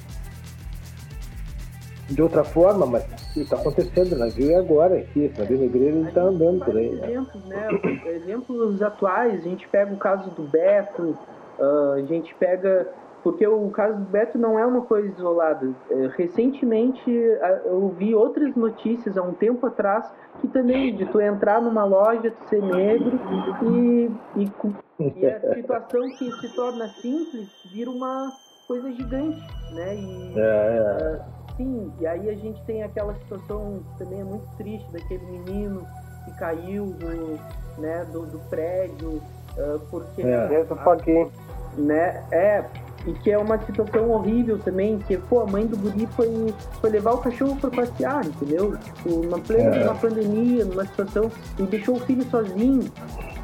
[2.09, 3.05] de outra forma, mas
[3.37, 6.91] está acontecendo, o navio é agora aqui, esse navio negreiro está andando por aí.
[6.91, 7.11] né?
[7.11, 7.69] exemplos, né?
[8.07, 11.17] Exemplos atuais, a gente pega o caso do Beto,
[11.59, 12.89] ah, a gente pega.
[13.23, 15.69] Porque o caso do Beto não é uma coisa isolada.
[15.91, 17.11] Eh, recentemente
[17.43, 20.09] ah, eu vi outras notícias há um tempo atrás
[20.41, 23.19] que também de tu entrar numa loja, tu ser negro
[23.63, 24.53] e, e,
[25.01, 28.33] e a situação que se torna simples vira uma
[28.69, 29.43] coisa gigante,
[29.73, 29.97] né?
[29.97, 31.36] E, É, é.
[31.57, 35.87] Sim, e aí a gente tem aquela situação que também é muito triste daquele menino
[36.25, 37.41] que caiu do,
[37.81, 39.23] né, do, do prédio,
[39.59, 40.65] ah, porque É.
[40.93, 41.31] Aqui.
[41.79, 42.65] né, é,
[43.07, 46.91] E que é uma situação horrível também, que, pô, a mãe do guri foi, foi
[46.91, 48.77] levar o cachorro para passear, entendeu?
[48.79, 49.95] Tipo, numa plena é.
[49.95, 52.91] pandemia, numa situação, e deixou o filho sozinho,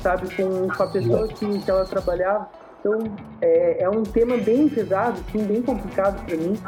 [0.01, 2.49] sabe, com, com a pessoa que, que ela trabalhava.
[2.81, 2.99] Então,
[3.41, 6.59] é, é um tema bem pesado, assim, bem complicado para mim.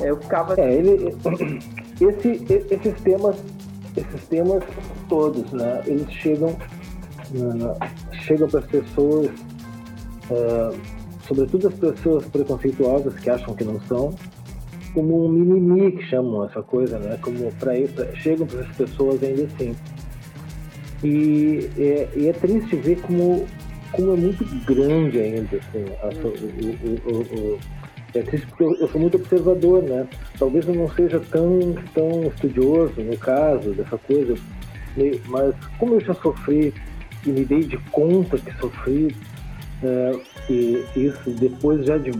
[0.00, 0.54] É, eu ficava...
[0.60, 1.14] É, ele...
[2.00, 3.36] Esse, esses temas,
[3.96, 4.64] esses temas
[5.08, 9.30] todos, né, eles chegam, uh, chegam para as pessoas...
[10.30, 14.14] Uh, sobretudo as pessoas preconceituosas que acham que não são,
[14.94, 17.18] como um mimimi que chamam essa coisa, né?
[17.20, 17.74] Como para
[18.14, 19.74] chegam para as pessoas ainda assim.
[21.02, 23.44] E é, e é, triste ver como
[23.92, 25.84] como é muito grande ainda assim.
[26.00, 27.58] A, o, o, o,
[28.14, 30.06] eu, eu, sou muito observador, né?
[30.38, 34.34] Talvez eu não seja tão tão estudioso no caso dessa coisa,
[35.28, 36.72] mas como eu já sofri
[37.26, 39.16] e me dei de conta que sofri
[39.82, 40.12] é,
[40.48, 42.12] e isso depois já de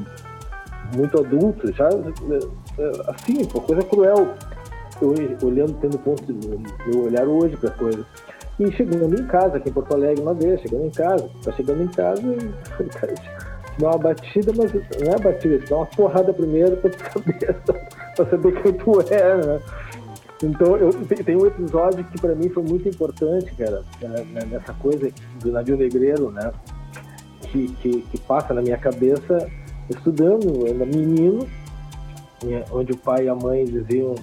[0.95, 4.35] muito adulto, já é, assim, uma coisa cruel.
[5.01, 6.49] Eu, olhando, tendo ponto de
[6.87, 8.07] meu olhar hoje para coisa.
[8.59, 11.83] E chegando em casa, aqui em Porto Alegre, uma vez, chegando em casa, tá chegando
[11.83, 12.23] em casa
[12.81, 13.44] e
[13.79, 17.57] dá uma batida, mas não é batida, dá uma porrada primeiro pra saber,
[18.17, 19.61] pra saber quem tu é, né?
[20.43, 25.11] Então, eu, tem um episódio que para mim foi muito importante, cara, né, nessa coisa
[25.41, 26.53] do navio negreiro, né?
[27.55, 29.49] que, que, que passa na minha cabeça
[29.89, 31.47] estudando, ainda menino,
[32.73, 34.17] onde o pai e a mãe diziam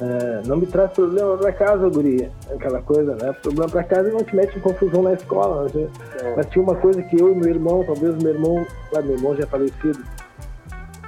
[0.00, 2.30] é, não me traz problema para casa, guria.
[2.52, 3.32] Aquela coisa, né?
[3.42, 5.70] Problema para casa não te mete em confusão na escola.
[5.74, 5.88] Né?
[6.22, 6.36] É.
[6.36, 9.34] Mas tinha uma coisa que eu e meu irmão, talvez meu irmão, claro, meu irmão
[9.36, 9.98] já é falecido,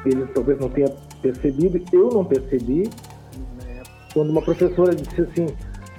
[0.07, 0.89] ele talvez não tenha
[1.21, 2.89] percebido, eu não percebi,
[4.15, 5.47] quando uma professora disse assim,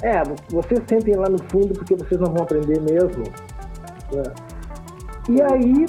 [0.02, 3.24] é, vocês sentem lá no fundo porque vocês não vão aprender mesmo.
[4.12, 4.24] Né?
[5.30, 5.86] E aí,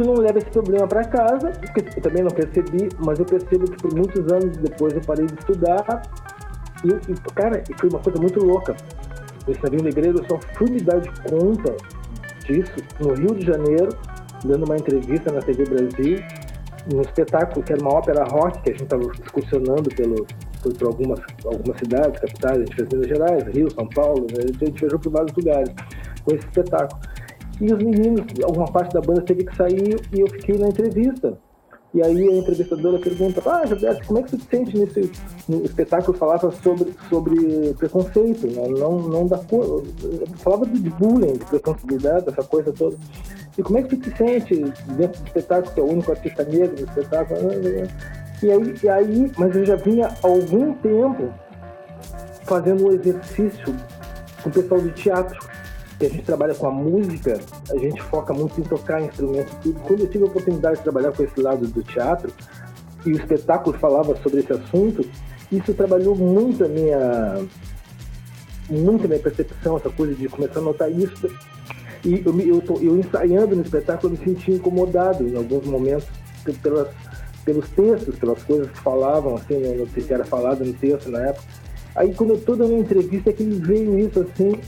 [0.00, 3.70] tu não leva esse problema para casa, porque eu também não percebi, mas eu percebo
[3.70, 6.02] que por muitos anos depois eu parei de estudar.
[6.82, 8.74] E, e cara, foi uma coisa muito louca.
[9.46, 11.76] Esse navio negreiro, eu só fui me dar de conta
[12.46, 13.90] disso no Rio de Janeiro,
[14.42, 16.18] dando uma entrevista na TV Brasil,
[16.90, 20.26] num espetáculo que era uma ópera rock, que a gente estava excursionando pelo,
[20.62, 24.44] por, por, algumas, algumas cidades, capitais, a gente fez Minas Gerais, Rio, São Paulo, né?
[24.44, 25.70] a gente viajou por vários lugares
[26.24, 27.02] com esse espetáculo.
[27.60, 31.38] E os meninos, alguma parte da banda teve que sair e eu fiquei na entrevista.
[31.92, 35.10] E aí a entrevistadora pergunta, ah, Gilberto, como é que você se sente nesse
[35.64, 38.68] espetáculo falava sobre, sobre preconceito, né?
[38.68, 39.40] não, não da
[40.36, 42.96] falava de bullying, de preconceituidade, essa coisa toda.
[43.58, 44.54] E como é que você se sente
[44.96, 47.40] dentro do espetáculo, que é o único artista negro do espetáculo?
[48.42, 51.28] E aí, e aí, mas eu já vinha há algum tempo
[52.44, 53.76] fazendo um exercício
[54.42, 55.38] com o pessoal de teatro
[56.00, 57.38] que a gente trabalha com a música,
[57.70, 59.52] a gente foca muito em tocar instrumentos.
[59.66, 62.32] E quando eu tive a oportunidade de trabalhar com esse lado do teatro,
[63.04, 65.06] e o espetáculo falava sobre esse assunto,
[65.52, 67.38] isso trabalhou muito a minha
[68.70, 71.30] muito a minha percepção, essa coisa de começar a notar isso.
[72.02, 76.08] E eu, eu, tô, eu ensaiando no espetáculo, eu me senti incomodado em alguns momentos
[76.62, 76.88] pelas,
[77.44, 81.10] pelos textos, pelas coisas que falavam, assim, né, não sei se era falado no texto
[81.10, 81.44] na época.
[81.94, 84.58] Aí quando eu estou dando uma entrevista, é que veio isso assim,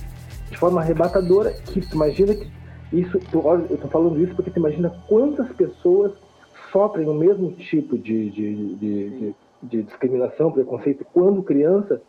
[0.52, 2.46] de forma arrebatadora, que tu imagina que
[2.92, 6.12] isso, tu, olha, eu estou falando isso porque tu imagina quantas pessoas
[6.70, 12.00] sofrem o mesmo tipo de, de, de, de discriminação, preconceito quando criança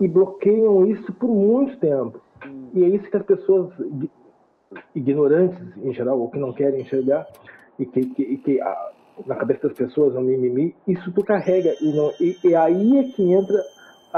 [0.00, 2.20] e bloqueiam isso por muito tempo.
[2.74, 3.72] E é isso que as pessoas
[4.94, 7.26] ignorantes em geral, ou que não querem enxergar,
[7.78, 8.90] e que, que, que a,
[9.24, 11.74] na cabeça das pessoas é um mimimi, isso tu carrega.
[11.80, 13.62] E, não, e, e aí é que entra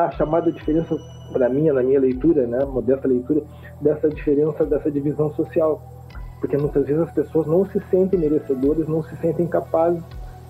[0.07, 0.97] a chamada diferença,
[1.33, 3.43] para mim, na minha leitura, né, modesta leitura,
[3.81, 5.83] dessa diferença, dessa divisão social.
[6.41, 10.03] Porque muitas vezes as pessoas não se sentem merecedoras, não se sentem capazes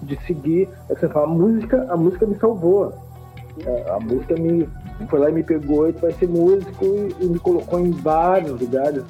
[0.03, 0.69] de seguir.
[0.91, 2.93] É fala, a música, a música me salvou.
[3.65, 4.69] É, a música me
[5.09, 8.61] foi lá e me pegou e vai ser músico e, e me colocou em vários
[8.61, 9.05] lugares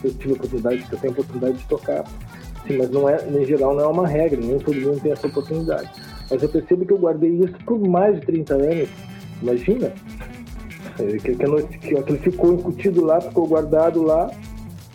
[0.00, 2.04] que eu tive oportunidade, que eu tenho oportunidade de tocar.
[2.66, 5.26] Sim, mas não é, em geral não é uma regra, nem todo mundo tem essa
[5.26, 5.90] oportunidade.
[6.30, 8.88] Mas eu percebo que eu guardei isso por mais de 30 anos
[9.44, 9.92] Imagina.
[10.98, 14.30] É, que, ficou incutido lá, ficou guardado lá,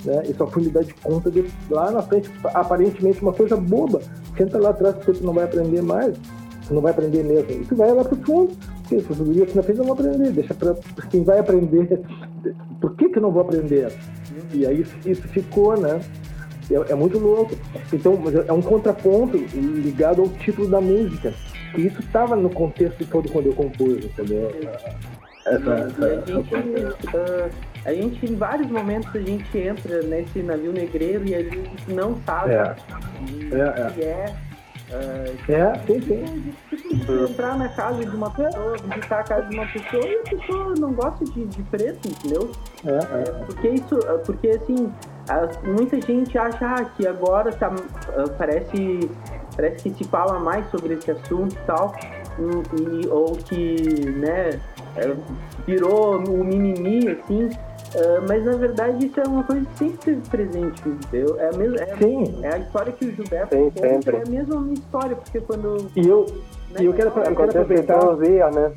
[0.03, 0.23] né?
[0.27, 4.01] E só fui me dar de conta de lá na frente, aparentemente uma coisa boba.
[4.35, 6.17] Senta lá atrás porque tu não vai aprender mais,
[6.67, 7.51] tu não vai aprender mesmo.
[7.51, 10.05] E tu vai lá pro fundo, porque se eu aqui na frente eu não vou
[10.05, 10.75] aprender, deixa para
[11.09, 12.01] quem vai aprender.
[12.79, 13.91] Por que que eu não vou aprender?
[14.53, 15.99] E aí isso ficou, né?
[16.71, 17.55] É, é muito louco.
[17.91, 21.33] Então, é um contraponto ligado ao título da música
[21.73, 24.51] que isso estava no contexto todo quando eu compus, entendeu?
[25.45, 27.49] Essa, essa, a, gente, uh,
[27.85, 32.17] a gente, em vários momentos, a gente entra nesse navio negreiro e a gente não
[32.25, 32.61] sabe é.
[32.61, 34.35] o é, que é.
[34.89, 36.53] Uh, é, sim, sim.
[36.69, 40.23] Tipo, entrar na casa de uma pessoa, visitar a casa de uma pessoa e a
[40.23, 42.51] pessoa não gosta de, de preto, entendeu?
[42.83, 43.45] É, é, é.
[43.45, 44.91] Porque isso, porque assim,
[45.63, 47.71] muita gente acha ah, que agora tá,
[48.37, 49.11] parece,
[49.59, 51.93] parece que se fala mais sobre esse assunto e tal,
[52.39, 54.57] e, ou que, né,
[55.67, 57.49] virou o mimimi, assim,
[57.89, 61.39] Uh, mas na verdade isso é uma coisa que sempre esteve presente, entendeu?
[61.39, 62.39] É a, mesma, é, Sim.
[62.43, 64.15] é a história que o Gilberto Sim, conta, sempre.
[64.15, 65.89] é a mesma história, porque quando.
[65.95, 66.27] E eu,
[66.79, 68.11] e eu, quero, eu quero aproveitar.
[68.11, 68.71] os dias, né?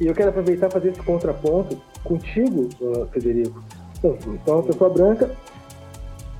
[0.00, 3.62] E eu quero aproveitar e fazer esse contraponto contigo, uh, Federico.
[3.96, 5.30] Então, tu é uma pessoa branca,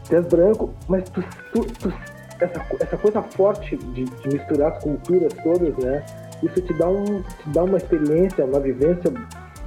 [0.09, 1.23] tu és branco, mas tu,
[1.53, 1.93] tu, tu-
[2.41, 6.05] essa, essa coisa forte de, de misturar as culturas todas, né?
[6.43, 9.13] Isso te dá, um, te dá uma experiência, uma vivência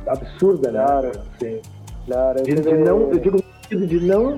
[0.08, 0.84] absurda, né?
[0.84, 1.10] Claro.
[1.10, 1.62] Assim,
[2.06, 4.36] Claro, de, de não, eu digo no sentido de não,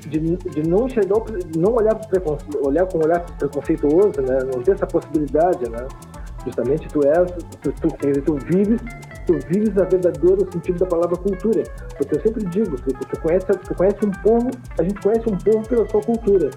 [0.00, 1.98] de, de não chegar, de não olhar,
[2.62, 4.38] olhar com um olhar preconceituoso, né?
[4.52, 5.86] Não ter essa possibilidade, né?
[6.44, 7.30] Justamente tu és,
[7.62, 8.80] tu, tu, dizer, tu vives,
[9.26, 11.62] tu vives a verdadeiro sentido da palavra cultura.
[11.96, 15.38] Porque eu sempre digo, tu, tu, conhece, tu conhece um povo, a gente conhece um
[15.38, 16.50] povo pela sua cultura.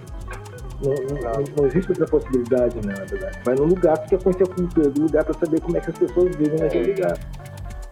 [0.84, 3.40] Não, não- não- existe outra possibilidade, né, na verdade.
[3.44, 5.90] Vai num lugar, tu quer conhecer a cultura do lugar para saber como é que
[5.90, 7.18] as pessoas vivem naquele lugar.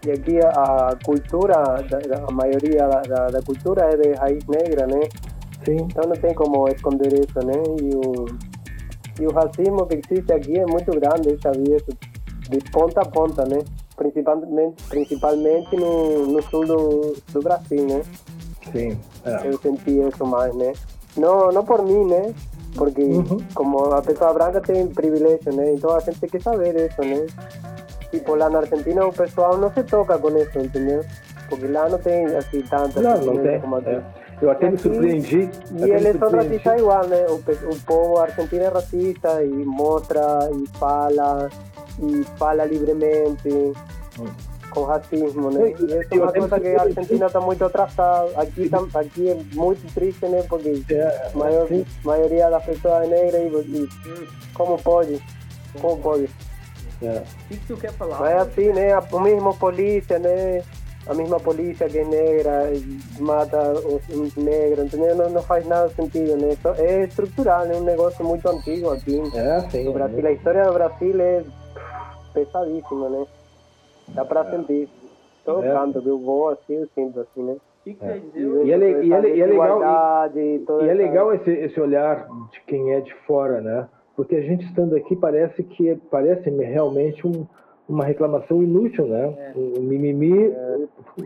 [0.06, 5.00] Y aquí a, cultura, a mayoría da, da, cultura es de raíz negra, né?
[5.66, 7.60] Sim, Então não tem como esconder isso, né?
[7.82, 8.26] E o,
[9.20, 11.78] e o racismo que existe aqui é muito grande, sabia?
[12.50, 13.58] De ponta a ponta, né?
[13.96, 18.04] Principalmente, principalmente no, no sul do, do Brasil, né?
[18.72, 19.00] sim.
[19.26, 19.48] É.
[19.48, 20.74] Eu senti isso mais, né?
[21.18, 22.32] Não, não por mim, né?
[22.76, 23.04] Porque
[23.54, 25.74] como a pessoa branca tem privilégio, né?
[25.74, 27.26] Então a gente tem que saber isso, né?
[28.12, 31.04] Tipo, lá na Argentina o pessoal não se toca com isso, entendeu?
[31.50, 33.60] Porque lá não tem assim tanta Não, não diferença tem.
[33.62, 33.90] como aqui.
[33.90, 34.04] é.
[34.42, 35.50] Eu até me surpreendi.
[35.78, 37.26] E até eles são racistas igual, né?
[37.30, 40.22] O, o povo argentino é racista e mostra
[40.54, 41.50] e fala
[42.04, 43.72] e fala livremente
[44.76, 45.62] com racismo, né?
[45.62, 46.76] Eu- E isso é eu uma até me coisa que.
[46.76, 48.30] Argentina está muito atrasada.
[48.36, 50.44] Aqui, tam- aqui é muito triste, né?
[50.48, 51.86] Porque É, a maior, sim.
[52.04, 53.90] maioria das pessoas é negra e, e
[54.54, 55.20] como pode?
[55.82, 56.30] Como pode?
[57.02, 57.24] É.
[57.46, 58.20] O que, tu quer falar?
[58.20, 58.94] Mas é assim, né?
[58.94, 60.62] A, o mesmo polícia, né?
[61.08, 65.16] A mesma polícia que é negra e mata os, os negros, entendeu?
[65.16, 66.58] Não, não faz nada sentido, né?
[66.62, 69.84] Só- É estrutural, é um negócio muito antigo aqui É, sim.
[69.86, 70.26] no Brasil.
[70.26, 71.44] A história do Brasil é
[72.34, 73.26] pesadíssima, né?
[74.10, 74.90] Dá pra sentir.
[75.64, 75.72] É.
[75.74, 77.56] canto que eu vou assim, eu sinto assim, né?
[78.34, 78.66] Dizer?
[78.66, 79.80] E é e é e é legal-
[80.84, 83.88] E é legal esse, esse olhar de quem é de fora, né?
[84.16, 87.46] Porque a gente estando aqui parece que parece realmente um,
[87.88, 89.54] uma reclamação inútil, né?
[89.56, 90.52] Um mimimi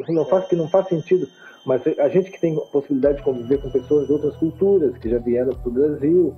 [0.09, 1.27] não faz que não faz sentido.
[1.65, 5.09] Mas a gente que tem a possibilidade de conviver com pessoas de outras culturas que
[5.09, 6.34] já vieram para o Brasil,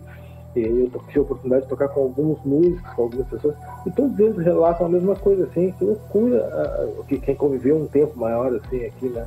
[0.56, 4.38] eu tive a oportunidade de tocar com alguns músicos, com algumas pessoas, e todos eles
[4.38, 9.08] relatam a mesma coisa, assim, que loucura, que quem conviveu um tempo maior assim aqui,
[9.10, 9.26] né?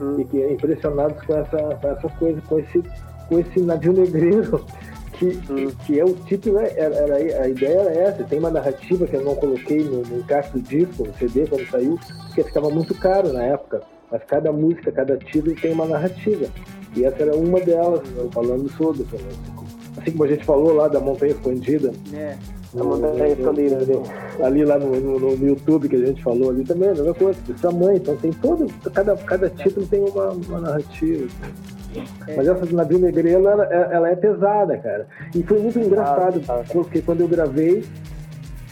[0.00, 0.18] Hum.
[0.18, 2.82] e que é impressionados com essa, com essa coisa, com esse,
[3.28, 4.64] com esse navio negreiro,
[5.12, 8.50] que, que, que é o título, é- era, era- a ideia era essa, tem uma
[8.50, 11.98] narrativa que eu não coloquei no, no encaixe do disco, no CD, quando saiu,
[12.28, 16.46] porque ficava muito caro na época, mas cada música, cada título tem uma narrativa,
[16.96, 18.00] e essa era uma delas,
[18.32, 19.04] falando sobre,
[20.00, 22.34] assim como a gente falou lá da Montanha Escondida, É.
[22.78, 26.62] A montanha escondida, no- ali lá no, no- no YouTube que a gente falou ali
[26.62, 30.28] também, a mesma coisa, de sua mãe, então tem todo, cada, cada título tem uma,
[30.30, 31.26] uma narrativa.
[32.36, 35.08] Mas essa do Navio Negreiro, ela, ela é pesada, cara.
[35.34, 36.64] E foi muito engraçado, Ah, tá.
[36.72, 37.84] porque quando eu gravei,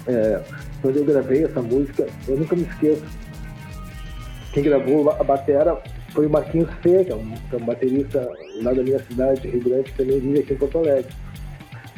[0.06, 0.40] é,
[0.80, 3.02] quando eu gravei essa música, eu nunca me esqueço.
[4.52, 5.76] Quem gravou a batera
[6.10, 8.28] foi o Marquinhos Fê, que é um, que é um baterista
[8.62, 11.12] lá da minha cidade, Rio Grande, que também vive aqui em Porto Alegre.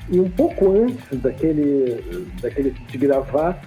[0.09, 3.61] E um pouco antes daquele, daquele de gravar,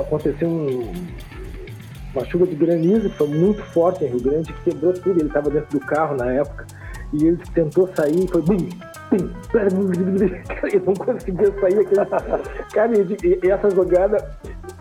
[0.00, 0.92] aconteceu um-
[2.14, 5.18] uma chuva de granizo que foi muito forte em Rio Grande, que quebrou tudo.
[5.18, 6.66] Ele estava dentro do carro na época
[7.12, 9.90] e ele tentou sair e foi bum, bum,
[10.64, 11.78] ele não conseguia sair.
[11.80, 12.06] Aquele...
[12.72, 14.30] Cara, e, essa jogada,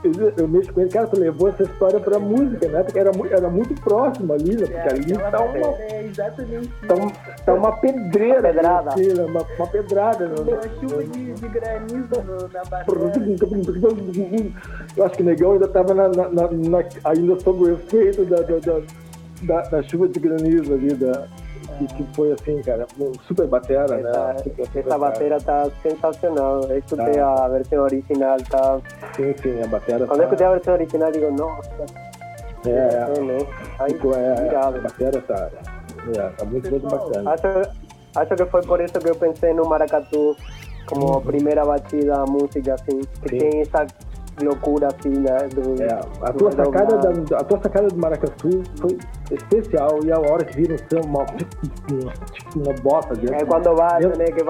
[0.04, 2.84] eu, eu mexo com ele, cara, tu levou essa história pra música, né?
[2.84, 4.66] Porque era, mu- era muito próximo ali, né?
[4.66, 7.12] Porque ali aquela tá uma, é exatamente tá, um-
[7.46, 8.40] tá uma pedreira.
[8.40, 8.90] Uma pedrada.
[8.92, 9.24] assim, né?
[9.26, 10.28] uma, uma pedrada.
[10.28, 10.36] né?
[10.38, 12.86] uma chuva de, de granizo no- na barreira.
[14.98, 18.24] Eu acho que o Negão ainda estava na, na- na- na- ainda sob o efeito
[18.26, 18.82] da, da, da,
[19.44, 21.28] da- da chuva de granizo ali, da,
[21.78, 22.86] que, que foi assim, cara,
[23.28, 24.10] super batera, né?
[24.10, 26.62] Essa, Super, super essa bateria tá sensacional.
[26.70, 27.46] Eu escutei Tá.
[27.46, 28.80] a versão original, tá?
[29.16, 31.72] Sim, sim, a batera Quando eu escutei tá, a versão original, digo, nossa,
[32.66, 33.48] é, é, é, né?
[33.80, 34.82] Aí, ficou, é, a irado.
[34.82, 35.50] batera tá,
[36.16, 37.32] é, tá muito, muito bacana.
[37.32, 37.72] Acho,
[38.16, 40.36] acho que foi por isso que eu pensei no maracatu
[40.88, 43.38] como a primeira batida da música, assim, que Sim.
[43.38, 43.86] tem essa
[44.42, 45.38] loucura, assim, né?
[45.54, 48.98] Do, É, a, tua sacada da, a tua sacada do Maracatu foi
[49.32, 51.26] especial e a hora que vira um uma,
[52.32, 53.36] tipo uma bota dentro.
[53.36, 54.26] É quando baixa, dentro- né?
[54.26, 54.44] Que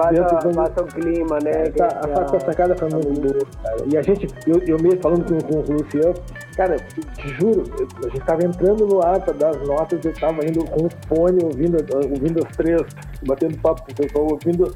[0.48, 1.50] do- baixa o clima, né?
[1.62, 3.76] Essa, que, essa tua sacada foi muito boa, cara.
[3.86, 6.14] E a gente, eu, eu mesmo falando com, com o Luciano,
[6.56, 10.12] cara, te juro, eu- a gente tava entrando no ar pra dar as notas, eu
[10.14, 12.82] tava indo com o fone, ouvindo, ouvindo as três,
[13.26, 14.74] batendo papo com o pessoal, ouvindo.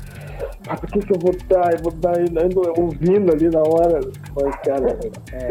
[0.68, 1.72] Ah, por que, que eu vou dar?
[1.74, 4.00] Eu vou dar ainda ouvindo ali na hora.
[4.40, 4.98] Mas, cara,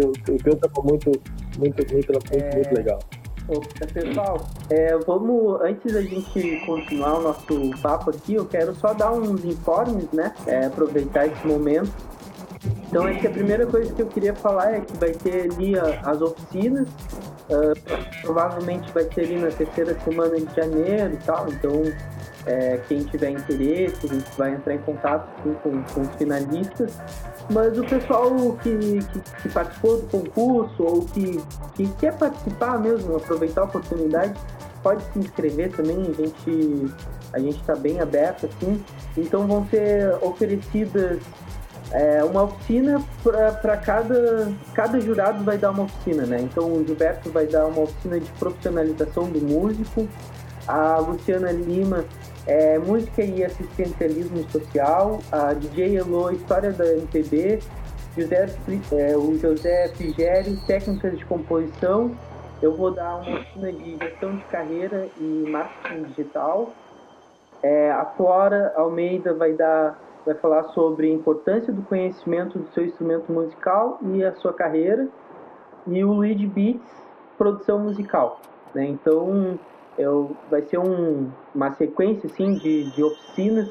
[0.04, 1.12] o o teu tava muito,
[1.58, 3.00] muito, muito, muito, muito legal.
[3.94, 9.12] Pessoal, é, vamos, antes da gente continuar o nosso papo aqui, eu quero só dar
[9.14, 10.34] uns informes, né?
[10.48, 11.92] É, aproveitar esse momento.
[12.88, 15.74] Então, acho que a primeira coisa que eu queria falar é que vai ter ali
[15.78, 16.88] as oficinas,
[17.52, 17.74] ah,
[18.22, 21.84] provavelmente vai ser ali na terceira semana de janeiro e tal, então
[22.46, 25.28] é, quem tiver interesse, a gente vai entrar em contato
[25.62, 26.94] com, com os finalistas.
[27.50, 28.32] Mas o pessoal
[28.64, 31.42] que, que, que participou do concurso ou que,
[31.76, 34.34] que quer participar mesmo, aproveitar a oportunidade,
[34.82, 36.94] pode se inscrever também, a gente
[37.34, 38.84] a gente está bem aberto assim.
[39.18, 41.20] Então vão ser oferecidas
[41.96, 46.42] é, uma oficina para cada cada jurado vai dar uma oficina, né?
[46.42, 50.08] Então o Gilberto vai dar uma oficina de profissionalização do músico,
[50.68, 52.06] a Luciana Lima
[52.48, 57.60] é, música e assistencialismo social, a DJ Elo, história da MPB,
[58.16, 58.48] José,
[58.92, 62.12] é, o José Frigério, técnicas de composição.
[62.62, 66.70] Eu vou dar uma oficina de gestão de carreira e marketing digital.
[67.62, 72.86] É, a Flora Almeida vai dar, vai falar sobre a importância do conhecimento do seu
[72.86, 75.08] instrumento musical e a sua carreira.
[75.88, 76.82] E o Luigi Beats,
[77.38, 78.42] produção musical.
[78.74, 78.88] Né?
[78.88, 79.60] Então,
[79.98, 83.68] eu, vai ser um, uma sequência assim, de, de oficinas.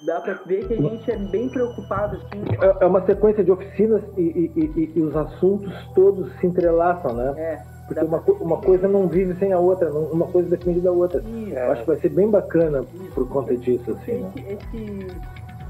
[0.00, 2.16] Dá para ver que a gente é bem preocupado.
[2.16, 4.20] Assim, É, é uma sequência de oficinas e,
[4.54, 7.34] e- e- e os assuntos todos se entrelaçam, né?
[7.36, 10.92] é, Porque uma, uma coisa não vive sem a outra, não- uma coisa depende da
[10.92, 11.20] outra.
[11.20, 11.54] Isso.
[11.56, 12.84] Eu acho que vai ser bem bacana
[13.14, 14.30] por conta disso, assim, né?
[14.36, 15.06] Esse, esse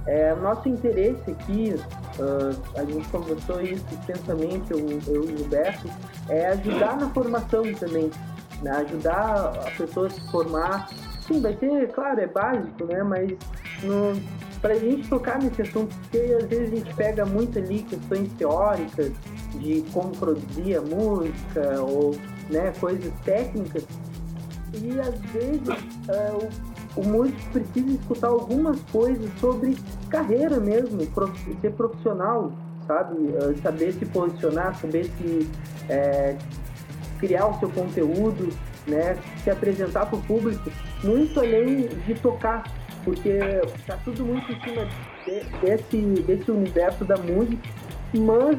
[0.09, 1.75] é, o nosso interesse aqui,
[2.19, 5.87] ah, a gente conversou isso extensamente, eu, eu e o Gilberto,
[6.31, 8.11] é ajudar na formação também,
[8.63, 8.71] né?
[8.71, 10.89] ajudar a pessoa a se formar.
[11.27, 13.03] Sim, vai ser, claro, é básico, né?
[13.03, 13.33] Mas
[14.63, 18.33] para a gente tocar nesse assunto, porque às vezes a gente pega muito ali questões
[18.33, 19.13] teóricas
[19.57, 22.17] de como produzir a música ou
[22.49, 23.85] né, coisas técnicas
[24.73, 25.69] e às vezes
[26.09, 26.49] é, o,
[26.99, 29.77] o músico precisa escutar algumas coisas sobre
[30.11, 31.01] carreira mesmo,
[31.61, 32.53] ser profissional,
[32.87, 33.17] sabe?
[33.37, 35.49] É, saber se posicionar, saber se
[35.89, 36.37] é,
[37.21, 38.49] criar o seu conteúdo,
[38.87, 39.17] né?
[39.45, 40.71] Se apresentar para o público,
[41.05, 42.65] muito além de tocar,
[43.05, 43.39] porque
[43.77, 44.87] está tudo muito em cima
[45.25, 47.69] de- desse, desse universo da música,
[48.13, 48.59] mas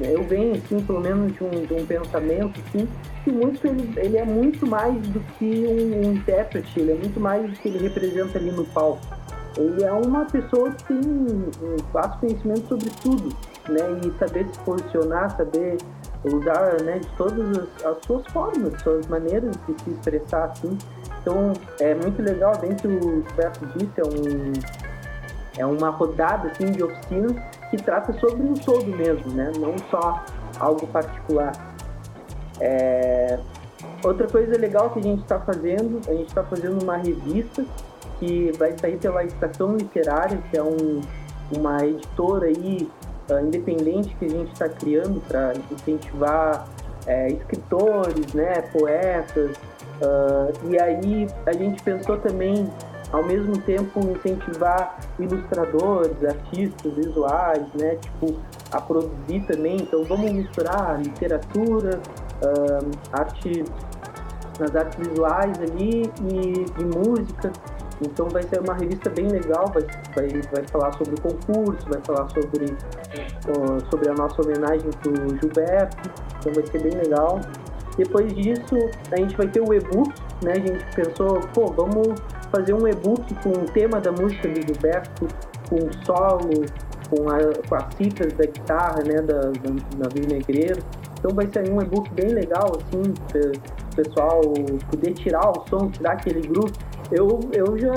[0.00, 2.88] eu venho, assim, pelo menos de um, de um pensamento, assim,
[3.24, 6.94] que o músico ele, ele é muito mais do que um, um intérprete, ele é
[6.94, 9.00] muito mais do que ele representa ali no palco.
[9.56, 11.50] Ele é uma pessoa que tem um
[11.90, 13.34] vasto conhecimento sobre tudo,
[13.70, 14.00] né?
[14.04, 15.78] E saber se posicionar, saber
[16.24, 20.76] usar né, de todas as, as suas formas, suas maneiras de se expressar assim.
[21.22, 24.52] Então é muito legal, bem que o Gilberto disse, é, um,
[25.58, 27.28] é uma rodada assim, de oficina
[27.76, 29.52] que trata sobre um todo mesmo, né?
[29.58, 30.24] Não só
[30.58, 31.52] algo particular.
[32.60, 33.38] É...
[34.02, 37.64] Outra coisa legal que a gente está fazendo, a gente está fazendo uma revista
[38.18, 41.00] que vai sair pela Estação Literária, que é um,
[41.54, 42.88] uma editora aí
[43.30, 46.66] uh, independente que a gente está criando para incentivar
[47.06, 49.56] é, escritores, né, poetas.
[50.00, 52.68] Uh, e aí a gente pensou também,
[53.12, 58.34] ao mesmo tempo, incentivar ilustradores, artistas visuais, né, tipo,
[58.72, 59.76] a produzir também.
[59.76, 62.00] Então vamos misturar literatura,
[62.42, 63.64] uh, arte
[64.58, 67.52] nas artes visuais ali e de música.
[68.02, 69.82] Então vai ser uma revista bem legal, vai,
[70.14, 75.12] vai, vai falar sobre o concurso, vai falar sobre, uh, sobre a nossa homenagem para
[75.12, 77.40] o Gilberto, então vai ser bem legal.
[77.96, 78.76] Depois disso,
[79.10, 80.52] a gente vai ter o e-book, né?
[80.52, 82.08] A gente pensou, pô, vamos
[82.50, 85.28] fazer um e-book com o tema da música do Gilberto,
[85.68, 86.64] com o solo,
[87.10, 87.38] com, a,
[87.68, 90.82] com as cifras da guitarra, né, da, da, da Negreiro.
[91.18, 93.14] Então vai sair um e-book bem legal, assim,
[93.96, 94.40] pessoal
[94.90, 96.72] poder tirar o som, tirar aquele groove.
[97.12, 97.94] Eu, eu já.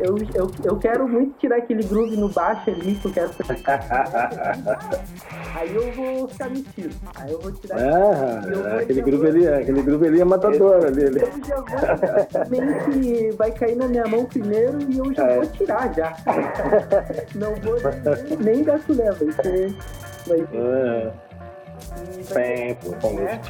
[0.00, 3.30] Eu, eu, eu quero muito tirar aquele groove no baixo ali, que eu quero.
[5.54, 6.94] Aí eu vou ficar metido.
[7.16, 11.04] Aí eu vou tirar Ah, vou- aquele vou- ali, aquele grupo ali é matador ali.
[11.06, 11.20] ali.
[11.20, 12.92] Eu já vou.
[12.92, 15.36] Que vai cair na minha mão primeiro e eu já É.
[15.36, 16.16] vou tirar já.
[17.34, 17.76] Não vou
[18.40, 19.74] nem, nem vai ser.
[20.26, 20.56] Vai ser.
[20.56, 21.12] Ah,
[22.18, 22.24] e
[23.14, 23.40] né?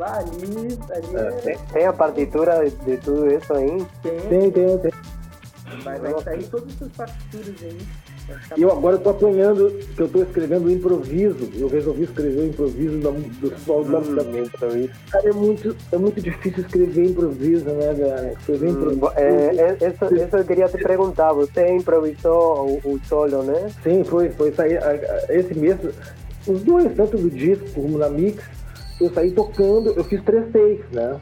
[0.00, 3.86] Ali, ali É, é, Tem, a partitura de, tudo isso aí?
[4.02, 4.92] tem, Tem, tem, tem.
[5.82, 7.86] vai, vai sair todas essas partituras aí.
[8.56, 11.48] E eu agora tô apanhando, que eu tô escrevendo o improviso.
[11.58, 14.90] Eu resolvi escrever o improviso da- do solo da, da improviso.
[15.10, 18.32] Cara, é muito, é muito difícil escrever improviso, né, velho?
[18.38, 19.08] Escrever improviso.
[19.16, 21.32] É, é, isso, isso eu queria te perguntar.
[21.34, 23.68] Você improvisou o, o solo, né?
[23.82, 24.78] Sim, foi, foi sair.
[25.28, 25.76] Esse mês,
[26.46, 28.42] os dois, tanto do disco como na mix,
[29.00, 31.20] eu saí tocando, eu fiz três takes, né?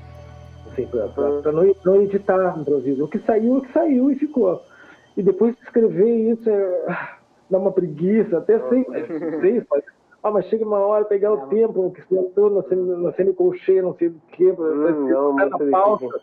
[0.70, 1.42] Assim, pra, pra, Uhum.
[1.42, 3.04] pra não, não editar improviso.
[3.04, 4.62] O que saiu, o que saiu e ficou.
[5.16, 7.08] E depois de escrever isso, é,
[7.50, 8.84] dá uma preguiça, até sei,
[9.40, 9.84] sei mas,
[10.22, 13.82] ah, mas chega uma hora, pegar o tempo, que você entrou na cena, na colcheia,
[13.82, 16.06] não sei do que, não, na pauta.
[16.06, 16.20] difícil.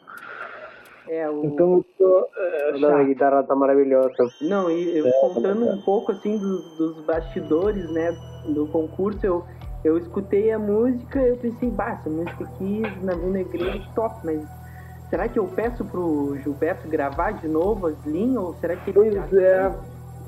[1.10, 1.44] É, o...
[1.44, 4.14] Então, eu tô, é, a guitarra tá maravilhosa.
[4.42, 8.16] Não, e eu contando um pouco assim dos, dos bastidores, né,
[8.46, 9.44] do concurso, eu,
[9.84, 14.59] eu escutei a música eu pensei, bah, essa música aqui, Navio Negreiro, é top, mas
[15.10, 19.20] será que eu peço pro Gilberto gravar de novo as linhas, ou será que ele
[19.20, 19.72] Pois é.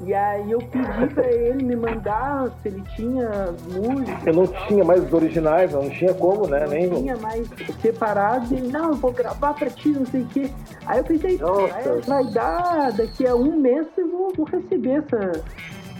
[0.03, 4.83] E aí eu pedi pra ele me mandar se ele tinha música, Eu não tinha
[4.83, 6.61] mais os originais, não tinha como, né?
[6.61, 7.47] não Nem, tinha mais
[7.83, 10.49] separado, e ele, não, eu vou gravar pra ti, não sei o quê.
[10.87, 12.01] Aí eu pensei, Nossa.
[12.07, 15.43] vai, dar, daqui a um mês eu vou, vou receber essa.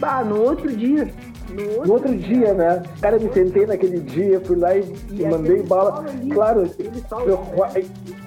[0.00, 1.08] Bah, no outro dia.
[1.50, 2.82] No outro, No outro dia, né?
[3.00, 4.80] Cara, me sentei naquele dia, fui lá e,
[5.10, 6.00] E mandei bala.
[6.08, 6.62] ali, Claro,
[7.24, 7.38] eu-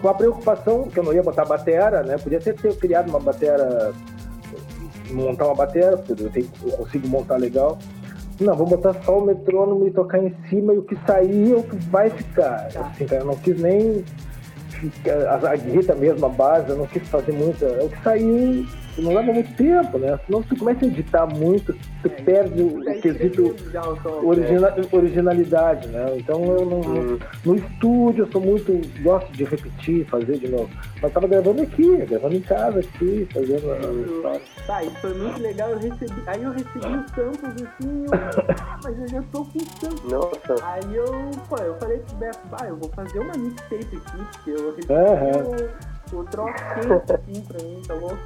[0.05, 2.15] com a- preocupação que eu não ia botar batera, né?
[2.17, 3.91] Podia até ter criado uma batera,
[5.09, 7.79] montar uma batera, porque eu, tenho- eu consigo montar legal.
[8.39, 11.55] Não, vou botar só o metrônomo e tocar em cima e o que sair é
[11.55, 12.67] o que vai ficar.
[12.71, 12.81] Tá.
[12.81, 14.03] Assim, cara, eu não quis nem
[15.27, 17.65] a, a guitarra mesmo, a base, eu não quis fazer muita.
[17.65, 18.65] É o que saiu
[18.97, 20.19] não leva muito tempo, né?
[20.25, 24.01] Senão se tu começa a editar muito, tu É, perde o, quesito escrevendo já o
[24.01, 24.25] som.
[24.25, 26.05] origina- originalidade, né?
[26.17, 27.19] Então eu não, Hum.
[27.45, 30.69] no estúdio eu sou muito gosto de repetir, fazer de novo.
[31.01, 35.69] Mas tava gravando aqui, gravando em casa aqui, fazendo a- Tá, isso foi muito legal.
[35.69, 39.59] Eu recebi, aí eu recebi os samples assim, eu, ah, mas eu já tô com
[39.79, 40.11] samples.
[40.11, 40.65] Nossa.
[40.65, 41.05] Aí eu,
[41.49, 44.93] pô, eu falei pro Beto, bah, eu vou fazer uma mixtape aqui, porque eu recebi
[44.93, 45.43] Aham.
[45.45, 45.94] o,
[46.25, 48.17] troço quente assim pra mim, tá louco?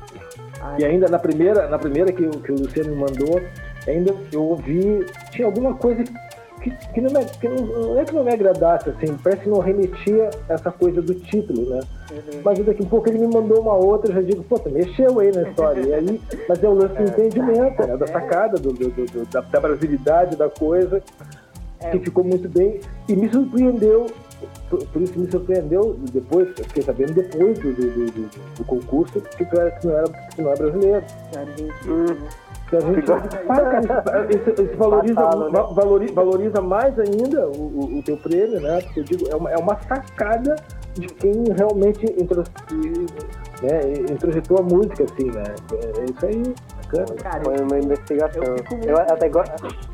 [0.78, 3.42] E ainda na primeira, na primeira que, o- que o Luciano me mandou,
[3.88, 6.04] ainda eu ouvi, tinha alguma coisa
[6.62, 9.50] que, que, não, me, que não, não é que não me agradasse, assim, parece que
[9.50, 11.80] não remetia essa coisa do título, né?
[12.12, 12.42] uhum.
[12.44, 15.32] Mas daqui a pouco ele me mandou uma outra, eu já digo, pô, mexeu aí
[15.32, 15.80] na história.
[15.82, 17.96] E aí, mas é o lance do entendimento, né?
[17.96, 21.02] Da sacada, do, do- do- do- da, da brasilidade da coisa,
[21.82, 22.82] É, que ficou muito bem.
[23.08, 24.08] E me surpreendeu,
[24.70, 29.46] por, por isso me surpreendeu depois, fiquei sabendo depois do, do, do- do- concurso, que,
[29.46, 31.04] tu era, que, não era, que não é brasileiro.
[32.70, 33.00] Que a gente,
[34.36, 35.50] isso, isso valoriza, né?
[35.52, 38.80] va- valori- valoriza mais ainda o, o- o teu prêmio, né?
[38.84, 40.56] Porque eu digo, é uma, é uma sacada
[40.94, 42.44] de quem realmente intro,
[43.62, 45.44] né, introjetou a música, assim, né?
[45.74, 46.56] É, é isso aí,
[46.98, 47.16] bacana.
[47.22, 48.44] Cara, Foi uma investigação.
[48.44, 49.44] Eu fico muito- Eu até, co-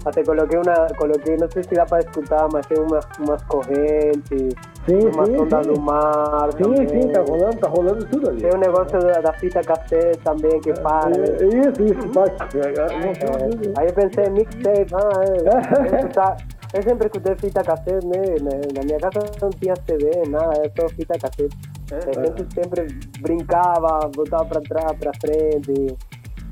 [0.06, 4.54] até coloquei uma, coloquei, não sei se dá para escutar, mas tem umas, umas correntes,
[4.88, 5.82] Sim, umas sim, ondas do sim.
[5.82, 6.50] mar.
[6.54, 6.88] Sim, também.
[6.88, 8.42] sim, tá rolando, tá rolando tudo ali.
[8.42, 11.10] Tem um negócio da, da fita cassete também que para.
[11.10, 11.26] né?
[11.40, 12.30] É, é isso, isso, vai.
[12.30, 16.38] É, é, É, aí eu pensei mixtape, ah, é, eu, escutar-
[16.74, 18.22] eu sempre escutei fita cassete, né?
[18.42, 21.56] Na, na minha casa não tinha CD, nada, era só fita cassete.
[21.92, 22.88] A gente sempre
[23.22, 25.96] brincava, botava pra trás, pra frente,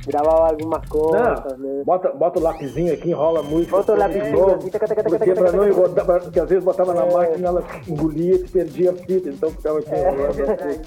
[0.06, 1.84] gravava algumas coisas, né?
[1.86, 3.70] Bota, bota o lapisinho aqui, enrola muito.
[3.70, 4.60] Bota o lapisinho
[5.04, 5.66] Porque pra não
[6.22, 7.14] porque às vezes botava na É.
[7.14, 10.12] máquina, ela engolia e perdia a fita, então ficava aqui É.
[10.32, 10.82] verdade.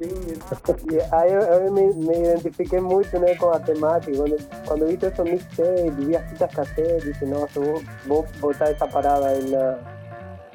[0.90, 4.12] E aí eu, eu me, me identifiquei muito né, com a temática.
[4.16, 8.70] Quando, quando vi isso mixtape, vi as fitas cassete, disse, nossa, eu vou, vou botar
[8.70, 9.78] essa parada aí na,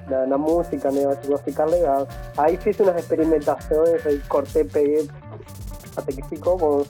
[0.10, 1.06] na, na música, né?
[1.06, 2.08] Acho que vai ficar legal.
[2.38, 5.08] Aí fiz umas experimentações, aí cortei, peguei,
[5.96, 6.84] até que ficou bom.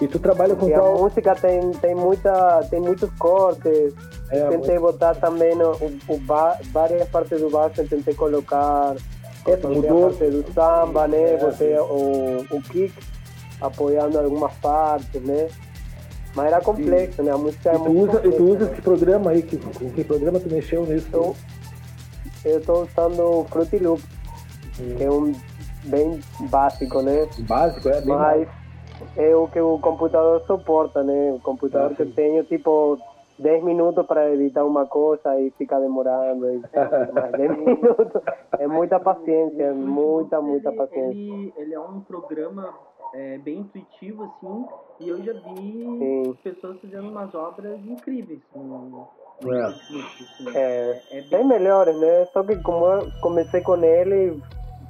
[0.00, 0.98] E tu trabalha com E a qual?
[0.98, 3.92] música tem, tem, muita, tem muitos cortes.
[4.30, 8.94] É, tentei botar também no, o, o ba, várias partes do baixo, tentei colocar
[9.46, 10.06] essa Mudou.
[10.06, 11.32] a parte do samba, né?
[11.32, 12.94] É, Botei o, o kick
[13.60, 15.48] apoiando algumas partes, né?
[16.34, 17.32] Mas era complexo, né?
[17.32, 18.72] A música é E muito usa, e tu complexa, usa né?
[18.72, 21.08] esse programa aí, que, com que programa tu mexeu nisso?
[21.12, 21.36] Eu,
[22.44, 24.02] eu estou usando Fruity Loop,
[24.78, 24.94] hum.
[24.96, 25.34] que é um
[25.84, 27.26] bem básico, né?
[27.40, 28.48] Básico, é bem Mas.
[29.16, 31.32] É o que o computador suporta, né?
[31.32, 32.98] O computador ah, que eu tenho, tipo,
[33.38, 36.62] 10 minutos para editar uma coisa e fica demorando e
[37.12, 38.22] mais 10 minutos.
[38.58, 41.10] É muita paciência, muita, muita paciência.
[41.10, 42.74] Ele, ele é um programa
[43.14, 44.66] é, bem intuitivo, assim,
[45.00, 46.36] e eu já vi Sim.
[46.42, 49.08] pessoas fazendo umas obras incríveis no,
[49.46, 49.60] é.
[49.62, 50.04] Assim.
[50.54, 52.26] é, é bem melhores, né?
[52.32, 54.42] Só que como eu comecei com ele,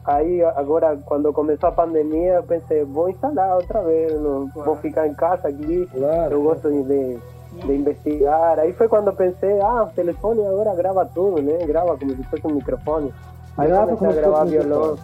[0.05, 4.70] aí agora quando começou a pandemia, eu pensei, vou instalar outra vez, não claro.
[4.70, 6.34] vou ficar em casa aqui, claro.
[6.34, 7.18] eu gosto de
[7.53, 8.59] de investigar.
[8.59, 11.64] Aí foi quando pensei, ah, o telefone agora grava tudo, né?
[11.66, 13.12] Grava como se fosse um microfone.
[13.57, 14.99] Aí Grava comecei a gravar violão,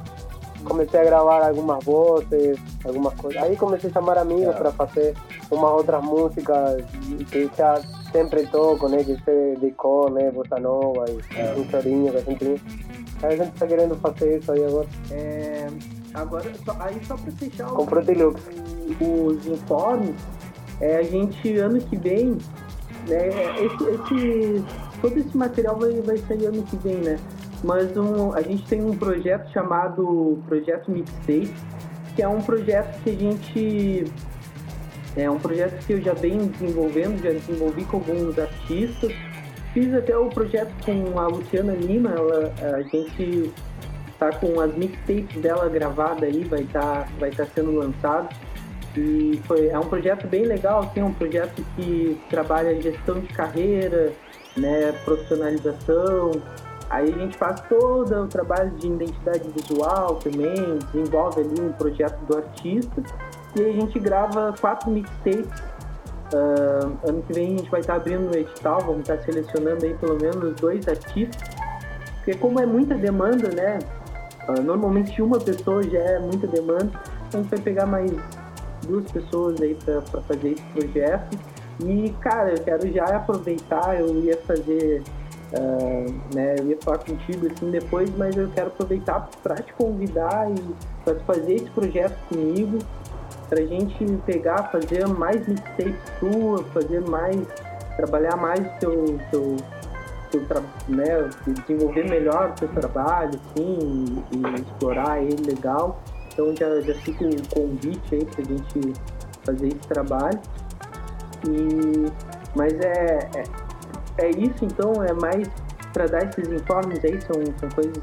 [0.65, 3.43] comecei a gravar algumas vozes, algumas coisas.
[3.43, 5.15] Aí comecei a chamar amigos para fazer
[5.51, 6.85] umas outras músicas
[7.31, 7.81] que já
[8.15, 9.03] sempre toco, né?
[9.03, 10.31] Que se dedicou, né?
[10.31, 11.55] Bossa Nova e é.
[11.55, 12.63] um chorinho que a gente
[13.23, 14.87] Aí a gente está querendo fazer isso aí agora.
[15.11, 15.67] É,
[16.13, 20.15] agora, só, aí só para fechar Com os, os informes,
[20.81, 22.37] é, a gente, ano que vem,
[23.09, 23.29] né,
[23.61, 24.65] esse, esse,
[25.01, 27.19] todo esse material vai, vai sair ano que vem, né?
[27.63, 31.51] Mas um, a gente tem um projeto chamado Projeto Mixtape,
[32.15, 34.05] que é um projeto que a gente.
[35.17, 39.13] É um projeto que eu já venho desenvolvendo, já desenvolvi com alguns artistas.
[39.73, 43.53] Fiz até o projeto com a Luciana Lima, ela, a gente
[44.19, 48.29] tá com as mixtapes dela gravada aí, vai estar tá, vai tá sendo lançado.
[48.97, 53.27] E foi, é um projeto bem legal, assim, é um projeto que trabalha gestão de
[53.29, 54.13] carreira,
[54.57, 56.31] né, profissionalização.
[56.91, 62.19] Aí a gente faz todo o trabalho de identidade visual também, desenvolve ali um projeto
[62.27, 63.03] do artista.
[63.57, 65.47] E a gente grava quatro mixtapes.
[66.33, 69.95] Uh, ano que vem a gente vai estar abrindo o edital, vamos estar selecionando aí
[69.95, 71.49] pelo menos dois artistas.
[72.17, 73.79] Porque como é muita demanda, né?
[74.49, 76.91] Uh, normalmente uma pessoa já é muita demanda,
[77.33, 78.11] a gente vai pegar mais
[78.87, 81.39] duas pessoas aí para fazer esse projeto.
[81.81, 85.03] E, cara, eu quero já aproveitar, eu ia fazer,
[85.53, 90.51] uh, né, eu ia falar contigo assim depois, mas eu quero aproveitar para te convidar
[90.51, 90.75] e
[91.05, 92.79] para fazer esse projeto comigo,
[93.55, 97.41] para a gente pegar, fazer mais mixtapes tua, fazer mais,
[97.97, 99.57] trabalhar mais o teu, teu,
[100.33, 106.03] teu né, desenvolver melhor o teu trabalho, assim, e, e explorar ele legal.
[106.33, 109.01] Então já, já fica o convite aí a gente
[109.45, 110.41] fazer esse trabalho.
[111.47, 112.11] E,
[112.57, 115.49] mas é, é, é isso, então, é mais
[115.93, 118.03] para dar esses informes aí, são, são coisas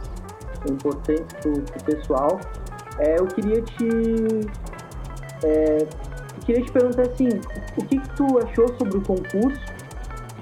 [0.69, 2.39] importantes para o pessoal.
[2.99, 3.89] É, eu queria te.
[5.43, 5.77] É,
[6.45, 7.29] queria te perguntar assim,
[7.77, 9.61] o que, que tu achou sobre o concurso?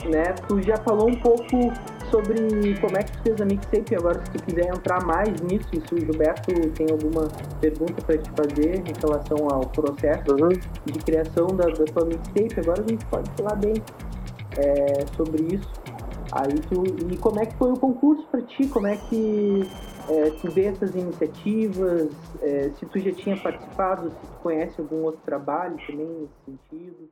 [0.06, 0.24] Né?
[0.48, 1.74] Tu já falou um pouco
[2.10, 2.40] sobre
[2.80, 3.96] como é que tu fez a mixtape.
[3.96, 7.28] Agora, se tu quiser entrar mais nisso, se o Gilberto tem alguma
[7.60, 10.50] pergunta para te fazer em relação ao processo uhum.
[10.86, 13.74] de criação da, da tua mixtape, agora a gente pode falar bem
[14.58, 15.70] é, sobre isso.
[16.32, 18.68] Aí tu, e como é que foi o concurso para ti?
[18.68, 19.68] Como é que
[20.10, 22.12] é, tu vê essas iniciativas?
[22.42, 27.10] É, se tu já tinha participado, se tu conhece algum outro trabalho também nesse sentido?